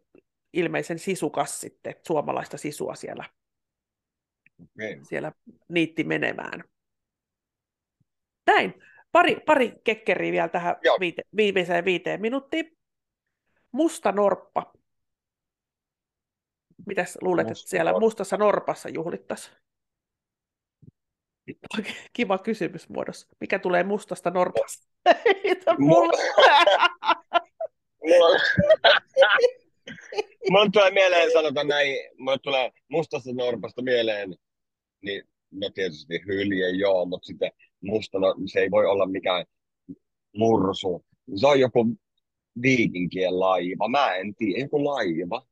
ilmeisen 0.52 0.98
sisukas 0.98 1.60
sitten, 1.60 1.94
suomalaista 2.06 2.56
sisua 2.58 2.94
siellä, 2.94 3.24
Okei. 4.62 5.04
siellä 5.04 5.32
niitti 5.68 6.04
menemään. 6.04 6.64
Näin. 8.46 8.74
Pari, 9.12 9.36
pari 9.46 9.72
kekkeriä 9.84 10.32
vielä 10.32 10.48
tähän 10.48 10.76
Joo. 10.84 10.96
viite, 11.00 11.22
viimeiseen 11.36 11.84
viiteen 11.84 12.20
minuuttiin. 12.20 12.78
Musta 13.72 14.12
norppa. 14.12 14.72
Mitäs 16.86 17.18
luulet, 17.20 17.46
Musta 17.48 17.60
että 17.62 17.70
siellä 17.70 17.90
norppa. 17.90 18.00
mustassa 18.06 18.36
norpassa 18.36 18.88
juhlittaisiin? 18.88 19.56
Kiva 22.12 22.38
kysymys 22.38 22.88
muodossa. 22.88 23.28
Mikä 23.40 23.58
tulee 23.58 23.84
mustasta 23.84 24.30
norpasta? 24.30 24.86
Heitä 25.24 25.70
Mu- 25.72 25.78
mulle. 25.78 26.22
Mulla, 28.04 28.40
mulla 30.50 30.70
tulee 30.72 30.90
mieleen, 30.90 31.32
sanotaan 31.32 31.68
näin, 31.68 31.96
mulle 32.18 32.38
tulee 32.38 32.70
mustasta 32.88 33.32
norpasta 33.32 33.82
mieleen, 33.82 34.34
niin 35.02 35.22
no 35.50 35.70
tietysti 35.70 36.20
hylje 36.26 36.70
joo, 36.70 37.04
mutta 37.04 37.26
sitten 37.26 37.52
musta 37.80 38.18
no, 38.18 38.34
se 38.46 38.60
ei 38.60 38.70
voi 38.70 38.86
olla 38.86 39.06
mikään 39.06 39.44
mursu. 40.36 41.04
Se 41.40 41.46
on 41.46 41.60
joku 41.60 41.86
viikinkien 42.62 43.40
laiva. 43.40 43.88
Mä 43.88 44.14
en 44.14 44.34
tiedä, 44.34 44.60
joku 44.60 44.84
laiva. 44.84 45.46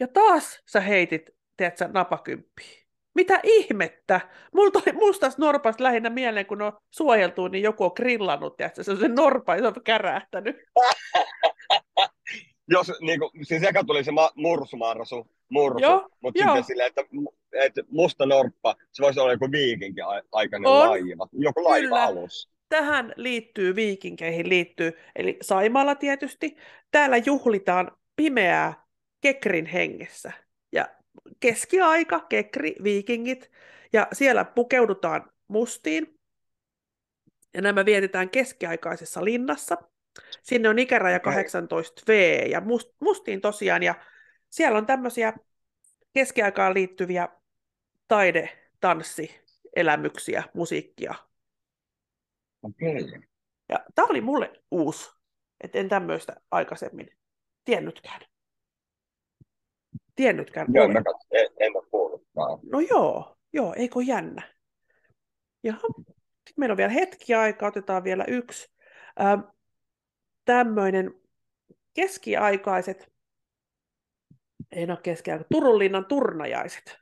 Ja 0.00 0.08
taas 0.08 0.60
sä 0.66 0.80
heitit, 0.80 1.30
tiedätkö, 1.56 1.88
napakymppiä. 1.88 2.81
Mitä 3.14 3.40
ihmettä? 3.42 4.20
Mulla 4.54 4.70
tuli 4.70 4.92
mustas 4.92 5.38
norpasta 5.38 5.84
lähinnä 5.84 6.10
mieleen, 6.10 6.46
kun 6.46 6.62
on 6.62 6.72
suojeltu, 6.90 7.48
niin 7.48 7.62
joku 7.62 7.84
on 7.84 7.90
grillannut, 7.96 8.56
tiedätkö, 8.56 8.84
se 8.84 8.90
on 8.90 8.98
se 8.98 9.08
norpa, 9.08 9.54
ja 9.54 9.60
se 9.60 9.66
on 9.66 9.74
kärähtänyt. 9.84 10.56
Jos, 12.68 12.92
niin 13.00 13.20
kuin, 13.20 13.30
siis 13.42 13.62
eka 13.62 13.84
tuli 13.84 14.04
se 14.04 14.12
ma- 14.12 14.32
mursumarsu, 14.34 15.26
mursu, 15.48 15.78
Joo, 15.78 16.08
mutta 16.20 16.44
sitten 16.44 16.64
silleen, 16.64 16.88
että, 16.88 17.02
että 17.52 17.82
musta 17.90 18.26
norppa, 18.26 18.76
se 18.92 19.02
voisi 19.02 19.20
olla 19.20 19.32
joku 19.32 19.50
viikinkin 19.50 20.04
aikainen 20.32 20.70
On. 20.70 20.88
laiva, 20.90 21.28
joku 21.32 21.64
laiva 21.64 21.82
Kyllä. 21.82 22.02
alus. 22.02 22.50
Tähän 22.68 23.12
liittyy, 23.16 23.74
viikinkeihin 23.74 24.48
liittyy, 24.48 24.92
eli 25.16 25.38
Saimaalla 25.42 25.94
tietysti, 25.94 26.56
täällä 26.90 27.16
juhlitaan 27.16 27.90
pimeää 28.16 28.84
Kekrin 29.20 29.66
hengessä. 29.66 30.32
Keskiaika, 31.40 32.20
Kekri, 32.20 32.74
viikingit, 32.82 33.50
ja 33.92 34.06
siellä 34.12 34.44
pukeudutaan 34.44 35.32
mustiin, 35.48 36.20
ja 37.54 37.62
nämä 37.62 37.84
vietetään 37.84 38.30
keskiaikaisessa 38.30 39.24
linnassa. 39.24 39.76
Sinne 40.42 40.68
on 40.68 40.78
ikäraja 40.78 41.16
Okei. 41.16 41.32
18V, 41.32 42.12
ja 42.50 42.60
must, 42.60 42.90
mustiin 43.00 43.40
tosiaan, 43.40 43.82
ja 43.82 43.94
siellä 44.50 44.78
on 44.78 44.86
tämmöisiä 44.86 45.32
keskiaikaan 46.12 46.74
liittyviä 46.74 47.28
taide, 48.08 48.58
tanssi, 48.80 49.40
elämyksiä, 49.76 50.42
musiikkia, 50.54 51.14
Okei. 52.62 53.22
Ja 53.68 53.84
tämä 53.94 54.06
oli 54.10 54.20
mulle 54.20 54.52
uusi, 54.70 55.10
että 55.60 55.78
en 55.78 55.88
tämmöistä 55.88 56.36
aikaisemmin 56.50 57.10
tiennytkään. 57.64 58.20
Tiennytkään. 60.22 60.66
Joo, 60.74 60.88
mä 60.88 61.02
katson, 61.02 61.28
en, 61.30 61.48
en 61.60 61.76
ole 61.76 61.86
kuullutkaan. 61.90 62.58
No 62.72 62.80
joo, 62.80 63.36
joo, 63.52 63.74
eikö 63.76 64.02
jännä? 64.06 64.54
Ja 65.62 65.72
sitten 65.72 66.54
meillä 66.56 66.72
on 66.72 66.76
vielä 66.76 66.92
hetki 66.92 67.34
aikaa, 67.34 67.68
otetaan 67.68 68.04
vielä 68.04 68.24
yksi. 68.28 68.72
Ähm, 69.20 69.40
tämmöinen 70.44 71.14
keskiaikaiset, 71.94 73.12
ei 74.72 74.84
ole 74.84 74.98
keskiaika, 75.02 75.44
Turun 75.50 75.78
linnan 75.78 76.06
turnajaiset. 76.06 76.96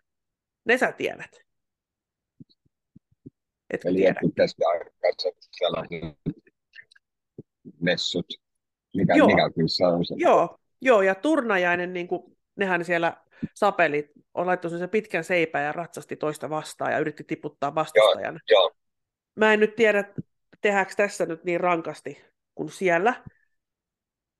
Ne 0.64 0.78
sä 0.78 0.92
tiedät. 0.92 1.30
Etkö 3.70 3.88
Eli 3.88 3.98
tiedä? 3.98 4.20
keskiaikaiset 4.36 5.36
sellaiset 5.50 6.18
messut. 7.80 8.26
Mikä, 8.96 9.14
Joo. 9.14 9.26
mikä 9.26 9.50
kyllä 9.54 9.68
se 9.68 9.86
on 9.86 10.04
se? 10.04 10.14
Joo, 10.18 10.58
joo, 10.80 11.02
ja 11.02 11.14
turnajainen, 11.14 11.92
niin 11.92 12.08
kuin, 12.08 12.36
nehän 12.60 12.84
siellä 12.84 13.16
sapelit, 13.54 14.10
on 14.34 14.46
laittanut 14.46 14.78
sen 14.78 14.90
pitkän 14.90 15.24
seipään 15.24 15.64
ja 15.64 15.72
ratsasti 15.72 16.16
toista 16.16 16.50
vastaan 16.50 16.92
ja 16.92 16.98
yritti 16.98 17.24
tiputtaa 17.24 17.74
vastustajan. 17.74 18.40
Joo, 18.50 18.72
Mä 19.36 19.52
en 19.52 19.60
nyt 19.60 19.76
tiedä, 19.76 20.04
tehdäänkö 20.60 20.92
tässä 20.96 21.26
nyt 21.26 21.44
niin 21.44 21.60
rankasti 21.60 22.24
kuin 22.54 22.70
siellä, 22.70 23.14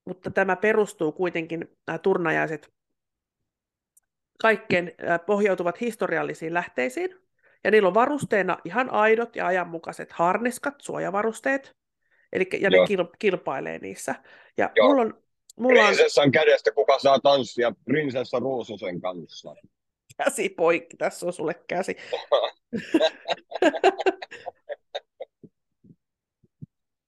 mutta 0.04 0.30
tämä 0.30 0.56
perustuu 0.56 1.12
kuitenkin, 1.12 1.76
nämä 1.86 1.98
turnajaiset, 1.98 2.72
kaikkeen 4.40 4.92
pohjautuvat 5.26 5.80
historiallisiin 5.80 6.54
lähteisiin, 6.54 7.16
ja 7.64 7.70
niillä 7.70 7.88
on 7.88 7.94
varusteena 7.94 8.58
ihan 8.64 8.92
aidot 8.92 9.36
ja 9.36 9.46
ajanmukaiset 9.46 10.12
harniskat, 10.12 10.74
suojavarusteet, 10.78 11.76
eli, 12.32 12.48
ja 12.60 12.70
ne 12.70 12.76
Joo. 12.76 12.86
kil, 12.86 13.04
kilpailee 13.18 13.78
niissä. 13.78 14.14
Ja 14.56 14.70
Joo. 14.76 14.88
mulla 14.88 15.02
on, 15.02 15.22
mulla 15.60 15.80
on 15.80 15.86
Prinsessan 15.86 16.32
kädestä 16.32 16.72
kuka 16.72 16.98
saa 16.98 17.20
tanssia 17.20 17.72
prinsessa 17.84 18.38
Ruususen 18.38 19.00
kanssa. 19.00 19.54
käsi 20.16 20.48
poikki, 20.48 20.96
tässä 20.96 21.26
on 21.26 21.32
sulle 21.32 21.54
käsi. 21.68 21.96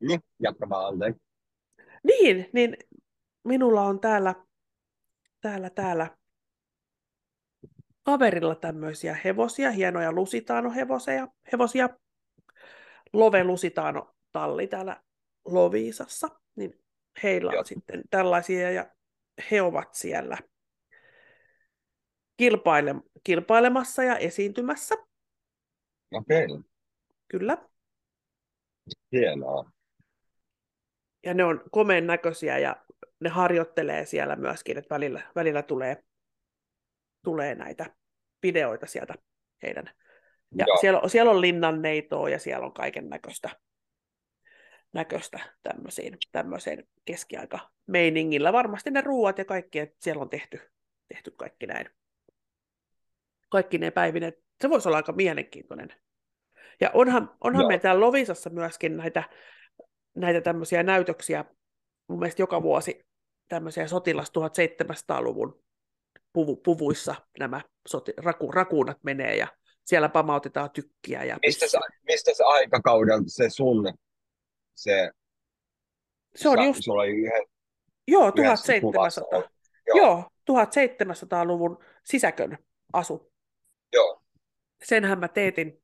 Niin, 0.09 0.21
jatka 0.41 0.69
vaan 0.69 0.93
anteeksi. 0.93 1.23
Niin, 2.05 2.51
niin 2.53 2.77
minulla 3.45 3.83
on 3.83 4.01
täällä, 4.01 4.35
täällä, 5.41 5.71
täällä 5.71 6.17
kaverilla 8.03 8.55
tämmöisiä 8.55 9.17
hevosia, 9.25 9.71
hienoja 9.71 10.13
Lusitaano-hevosia, 10.13 11.29
hevosia. 11.53 11.89
Love 13.13 13.45
Lusitaano 13.45 14.15
talli 14.33 14.67
täällä 14.67 15.03
Loviisassa, 15.45 16.29
niin 16.57 16.82
heillä 17.23 17.53
on 17.59 17.65
sitten 17.65 18.03
tällaisia 18.11 18.71
ja 18.71 18.91
he 19.51 19.63
ovat 19.63 19.95
siellä 19.95 20.39
kilpaile, 22.37 22.95
kilpailemassa 23.25 24.03
ja 24.05 24.17
esiintymässä, 24.17 24.95
Okei, 26.13 26.47
kyllä. 27.29 27.59
hienoa. 29.13 29.71
Ja 31.25 31.35
ne 31.35 31.45
on 31.45 31.65
komeen 31.71 32.07
näköisiä 32.07 32.59
ja 32.59 32.77
ne 33.21 33.29
harjoittelee 33.29 34.07
siellä 34.07 34.37
myöskin, 34.37 34.79
että 34.79 34.95
välillä, 34.95 35.23
välillä 35.35 35.63
tulee, 35.63 36.05
tulee 37.25 37.55
näitä 37.55 37.97
videoita 38.43 38.87
sieltä 38.87 39.15
heidän. 39.63 39.91
Ja 40.59 40.65
Joo. 40.69 40.77
siellä, 40.77 41.01
on- 41.01 41.11
siellä 41.11 41.31
on 41.31 41.41
linnanneitoa 41.41 42.29
ja 42.29 42.39
siellä 42.39 42.67
on 42.67 42.73
kaiken 42.75 43.09
näköistä, 43.09 43.51
näköistä 44.93 45.41
tämmöisiin, 45.63 46.19
tämmöiseen 46.33 46.89
keskiaika-meiningillä. 47.05 48.53
Varmasti 48.53 48.91
ne 48.91 49.01
ruuat 49.01 49.39
ja 49.39 49.45
kaikki, 49.45 49.79
että 49.79 49.97
siellä 50.01 50.23
on 50.23 50.31
tehty, 50.31 50.61
tehty 51.09 51.31
kaikki 51.31 51.67
näin. 51.67 51.91
Kaikki 53.49 53.79
ne 53.79 53.91
päivineen. 53.91 54.33
Se 54.61 54.71
voisi 54.71 54.89
olla 54.89 54.97
aika 54.97 55.13
mielenkiintoinen. 55.13 55.95
Ja 56.81 56.91
onhan, 56.95 57.37
onhan 57.41 57.67
meillä 57.67 57.83
täällä 57.83 58.01
Lovisassa 58.01 58.51
myöskin 58.51 58.97
näitä, 58.97 59.25
näitä 60.15 60.41
tämmöisiä 60.41 60.83
näytöksiä, 60.83 61.45
mun 62.09 62.19
mielestä 62.19 62.43
joka 62.43 62.63
vuosi 62.63 63.07
tämmöisiä 63.49 63.89
sotilas 63.89 64.33
1700-luvun 64.39 65.63
puvu, 66.33 66.57
puvuissa 66.57 67.15
nämä 67.39 67.61
soti, 67.89 68.13
raku, 68.17 68.53
rakuunat 68.53 68.99
menee 69.03 69.37
ja 69.37 69.47
siellä 69.85 70.09
pamautetaan 70.09 70.71
tykkiä. 70.71 71.25
Ja 71.25 71.39
Mistä 71.47 71.69
se, 71.69 71.79
mistä 72.03 72.31
se 72.35 72.45
aikakaudelta 72.45 73.25
se 73.27 73.51
sun, 73.51 73.95
se, 74.75 75.11
se 76.35 76.49
on 76.49 76.65
just, 76.65 76.81
sulla 76.83 77.03
oli 77.03 77.11
yhden, 77.11 77.43
joo, 78.09 78.33
yhdessä 78.37 78.81
kuvassa 78.81 79.21
1700. 79.21 79.39
on. 79.39 79.45
Joo, 79.87 79.99
Joo, 79.99 80.61
1700-luvun 80.65 81.79
sisäkön 82.05 82.59
asu. 82.93 83.33
joo, 83.93 84.23
Senhän 84.85 85.19
mä 85.19 85.29
teetin, 85.29 85.83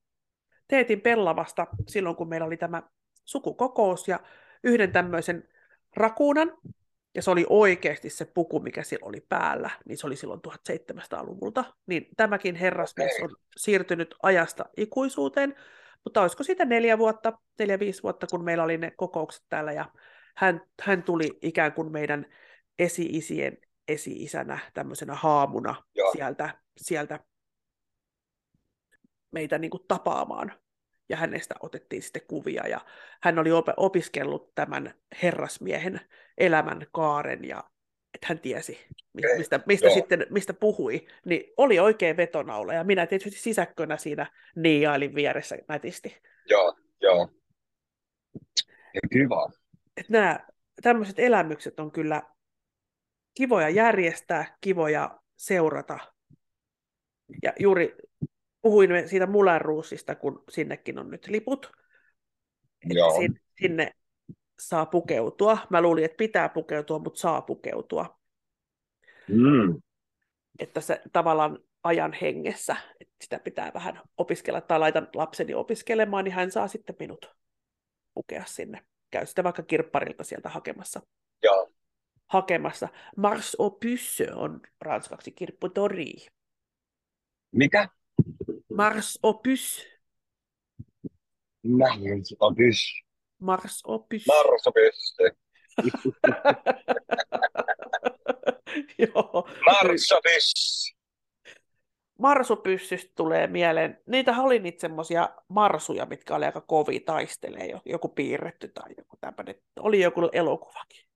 teetin 0.68 1.00
Pellavasta 1.00 1.66
silloin, 1.88 2.16
kun 2.16 2.28
meillä 2.28 2.46
oli 2.46 2.56
tämä 2.56 2.82
sukukokous 3.24 4.08
ja 4.08 4.20
yhden 4.64 4.92
tämmöisen 4.92 5.48
rakuunan, 5.96 6.58
ja 7.14 7.22
se 7.22 7.30
oli 7.30 7.46
oikeasti 7.48 8.10
se 8.10 8.24
puku, 8.24 8.60
mikä 8.60 8.82
sillä 8.82 9.06
oli 9.06 9.20
päällä, 9.28 9.70
niin 9.84 9.98
se 9.98 10.06
oli 10.06 10.16
silloin 10.16 10.40
1700-luvulta. 10.48 11.64
Niin 11.86 12.08
tämäkin 12.16 12.54
herrasmies 12.54 13.12
on 13.22 13.36
siirtynyt 13.56 14.14
ajasta 14.22 14.64
ikuisuuteen, 14.76 15.54
mutta 16.04 16.22
olisiko 16.22 16.42
siitä 16.42 16.64
neljä 16.64 16.98
vuotta, 16.98 17.32
neljä, 17.58 17.78
viisi 17.78 18.02
vuotta, 18.02 18.26
kun 18.26 18.44
meillä 18.44 18.64
oli 18.64 18.78
ne 18.78 18.90
kokoukset 18.90 19.44
täällä, 19.48 19.72
ja 19.72 19.92
hän, 20.36 20.60
hän 20.82 21.02
tuli 21.02 21.38
ikään 21.42 21.72
kuin 21.72 21.92
meidän 21.92 22.26
esi-isien 22.78 23.58
esi-isänä, 23.88 24.58
tämmöisenä 24.74 25.14
haamuna 25.14 25.82
Joo. 25.94 26.12
sieltä, 26.12 26.58
sieltä 26.76 27.20
meitä 29.30 29.58
niin 29.58 29.70
kuin 29.70 29.84
tapaamaan. 29.88 30.52
Ja 31.08 31.16
hänestä 31.16 31.54
otettiin 31.60 32.02
sitten 32.02 32.22
kuvia, 32.28 32.68
ja 32.68 32.80
hän 33.22 33.38
oli 33.38 33.52
op- 33.52 33.68
opiskellut 33.76 34.54
tämän 34.54 34.94
herrasmiehen 35.22 36.00
elämän 36.38 36.86
kaaren, 36.92 37.44
ja 37.44 37.64
että 38.14 38.26
hän 38.26 38.38
tiesi, 38.38 38.78
mistä, 39.36 39.60
mistä, 39.66 39.86
joo. 39.86 39.94
sitten, 39.94 40.26
mistä 40.30 40.52
puhui, 40.52 41.06
niin 41.24 41.52
oli 41.56 41.78
oikein 41.78 42.16
vetonaula, 42.16 42.74
ja 42.74 42.84
minä 42.84 43.06
tietysti 43.06 43.40
sisäkkönä 43.40 43.96
siinä 43.96 44.32
niiailin 44.56 45.14
vieressä 45.14 45.58
nätisti. 45.68 46.16
joo, 46.48 46.76
joo. 47.00 47.28
Ja 48.94 49.00
kiva. 49.12 49.50
Että 49.96 50.12
nämä 50.12 50.40
tämmöiset 50.82 51.18
elämykset 51.18 51.80
on 51.80 51.92
kyllä 51.92 52.22
kivoja 53.34 53.68
järjestää, 53.68 54.56
kivoja 54.60 55.20
seurata. 55.36 55.98
Ja 57.42 57.52
juuri 57.58 57.96
puhuin 58.62 59.08
siitä 59.08 59.26
Mulanruusista, 59.26 60.14
kun 60.14 60.44
sinnekin 60.48 60.98
on 60.98 61.10
nyt 61.10 61.26
liput. 61.26 61.72
Joo. 62.84 63.20
sin- 63.20 63.40
sinne 63.60 63.92
saa 64.60 64.86
pukeutua. 64.86 65.58
Mä 65.70 65.80
luulin, 65.80 66.04
että 66.04 66.16
pitää 66.16 66.48
pukeutua, 66.48 66.98
mutta 66.98 67.20
saa 67.20 67.42
pukeutua. 67.42 68.18
Mm. 69.28 69.82
Että 70.58 70.80
se 70.80 71.02
tavallaan 71.12 71.58
ajan 71.82 72.12
hengessä. 72.12 72.76
Et 73.00 73.08
sitä 73.20 73.38
pitää 73.38 73.70
vähän 73.74 74.00
opiskella 74.16 74.60
tai 74.60 74.78
laitan 74.78 75.08
lapseni 75.14 75.54
opiskelemaan, 75.54 76.24
niin 76.24 76.34
hän 76.34 76.50
saa 76.50 76.68
sitten 76.68 76.96
minut 76.98 77.34
pukea 78.14 78.44
sinne. 78.46 78.86
Käy 79.10 79.26
sitten 79.26 79.44
vaikka 79.44 79.62
kirpparilta 79.62 80.24
sieltä 80.24 80.48
hakemassa. 80.48 81.00
Joo. 81.42 81.72
hakemassa. 82.26 82.88
Mars 83.16 83.56
au 83.58 83.70
puce 83.70 84.32
on 84.34 84.60
ranskaksi 84.80 85.32
kirpputori. 85.32 86.14
Mikä? 87.52 87.88
Mars 88.74 89.18
au 89.22 89.34
puce. 89.34 89.98
Mars 91.62 92.34
au 92.40 92.54
puce. 92.54 93.07
Mars 93.38 93.82
on 93.86 94.04
pyssy. 94.08 94.26
Joo. 98.98 99.48
Mars 99.66 100.12
on 100.12 100.20
pyssy. 100.22 100.94
marsupyssystä 102.18 103.12
tulee 103.14 103.46
mieleen, 103.46 104.02
niitä 104.06 104.32
oli 104.42 104.58
niitä 104.58 104.80
semmoisia 104.80 105.28
marsuja, 105.48 106.06
mitkä 106.06 106.34
oli 106.36 106.44
aika 106.44 106.60
kovia 106.60 107.00
taistelee, 107.06 107.68
joku 107.84 108.08
piirretty 108.08 108.68
tai 108.68 108.94
joku 108.98 109.16
tämmöinen, 109.20 109.54
oli 109.80 110.00
joku 110.00 110.28
elokuvakin. 110.32 111.08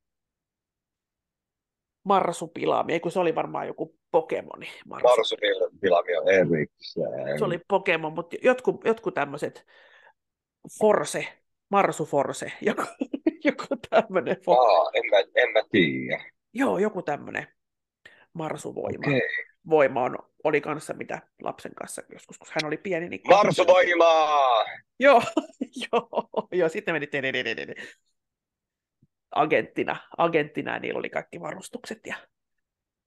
Marsupilami, 2.05 2.93
ei 2.93 3.01
kun 3.01 3.13
se 3.13 3.21
oli 3.21 3.35
varmaan 3.35 3.67
joku 3.67 3.99
Pokemoni. 4.11 4.69
Marsu. 4.87 5.09
Marsupilami 5.09 6.17
on 6.17 6.29
erikseen. 6.29 7.39
Se 7.39 7.45
oli 7.45 7.61
Pokemon, 7.69 8.13
mutta 8.13 8.37
jotkut, 8.43 8.85
jotkut 8.85 9.15
tämmöiset 9.15 9.67
Forse, 10.81 11.42
Marsu 11.73 12.05
Forse, 12.05 12.53
joku, 12.61 12.83
joku 13.45 13.65
tämmöinen. 13.91 14.37
Aa, 14.47 14.91
en 14.95 15.03
mä, 15.11 15.19
en 15.43 15.53
mä 15.53 15.61
tiedä. 15.71 16.25
Joo, 16.53 16.79
joku 16.79 17.03
tämmöinen 17.03 17.47
marsuvoima. 18.33 19.07
Okei. 19.07 19.29
Voima 19.71 20.03
on, 20.03 20.19
oli 20.45 20.61
kanssa 20.61 20.95
mitä 20.95 21.23
lapsen 21.43 21.75
kanssa 21.75 22.03
joskus, 22.13 22.39
kun 22.39 22.49
hän 22.51 22.67
oli 22.67 22.77
pieni. 22.77 23.09
Niin 23.09 23.21
Marsuvoimaa! 23.29 24.65
Joo, 24.99 25.23
joo, 25.93 26.29
joo, 26.53 26.69
sitten 26.69 26.95
meni 26.95 27.09
agenttina, 29.31 29.97
agenttina 30.19 30.73
ja 30.73 30.79
niillä 30.79 30.99
oli 30.99 31.11
kaikki 31.11 31.41
varustukset 31.41 32.01
ja 32.07 32.17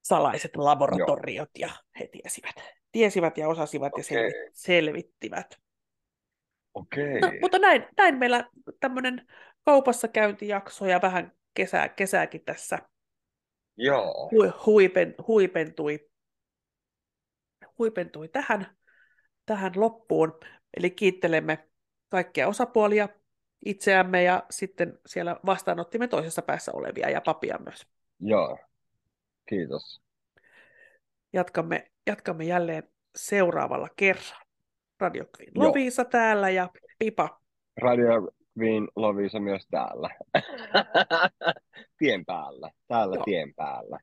salaiset 0.02 0.56
laboratoriot 0.56 1.50
ja 1.58 1.70
he 2.00 2.08
tiesivät, 2.08 2.56
tiesivät 2.92 3.38
ja 3.38 3.48
osasivat 3.48 3.92
ja 3.96 4.00
Okei. 4.00 4.30
selvi, 4.30 4.50
selvittivät. 4.52 5.65
Okei. 6.76 7.20
No, 7.20 7.32
mutta 7.40 7.58
näin, 7.58 7.86
näin 7.96 8.18
meillä 8.18 8.50
tämmöinen 8.80 9.26
kaupassa 9.64 10.08
käyntijakso 10.08 10.86
ja 10.86 11.02
vähän 11.02 11.32
kesää, 11.54 11.88
kesääkin 11.88 12.44
tässä 12.44 12.78
Joo. 13.76 14.28
hui, 14.30 14.52
huipen, 14.66 15.14
huipentui, 15.26 16.10
huipentui 17.78 18.28
tähän, 18.28 18.76
tähän 19.46 19.72
loppuun. 19.76 20.40
Eli 20.76 20.90
kiittelemme 20.90 21.68
kaikkia 22.08 22.48
osapuolia, 22.48 23.08
itseämme 23.64 24.22
ja 24.22 24.46
sitten 24.50 24.98
siellä 25.06 25.36
vastaanottimme 25.46 26.08
toisessa 26.08 26.42
päässä 26.42 26.72
olevia 26.72 27.10
ja 27.10 27.20
papia 27.20 27.58
myös. 27.64 27.86
Joo. 28.20 28.58
Kiitos. 29.48 30.02
Jatkamme, 31.32 31.90
jatkamme 32.06 32.44
jälleen 32.44 32.82
seuraavalla 33.16 33.88
kerralla. 33.96 34.45
Radio 35.00 35.24
Queen 35.38 35.52
Joo. 35.54 35.68
Lovisa 35.68 36.04
täällä 36.04 36.50
ja 36.50 36.70
Pipa. 36.98 37.40
Radio 37.82 38.30
Queen 38.58 38.88
Lovisa 38.96 39.40
myös 39.40 39.66
täällä. 39.70 40.10
tien 41.98 42.24
päällä. 42.24 42.70
Täällä 42.88 43.14
Joo. 43.14 43.24
tien 43.24 43.54
päällä. 43.54 43.98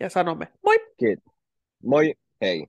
Ja 0.00 0.10
sanomme 0.10 0.48
moi! 0.64 0.76
Kiitos. 0.98 1.34
Moi. 1.82 2.14
Hei. 2.40 2.66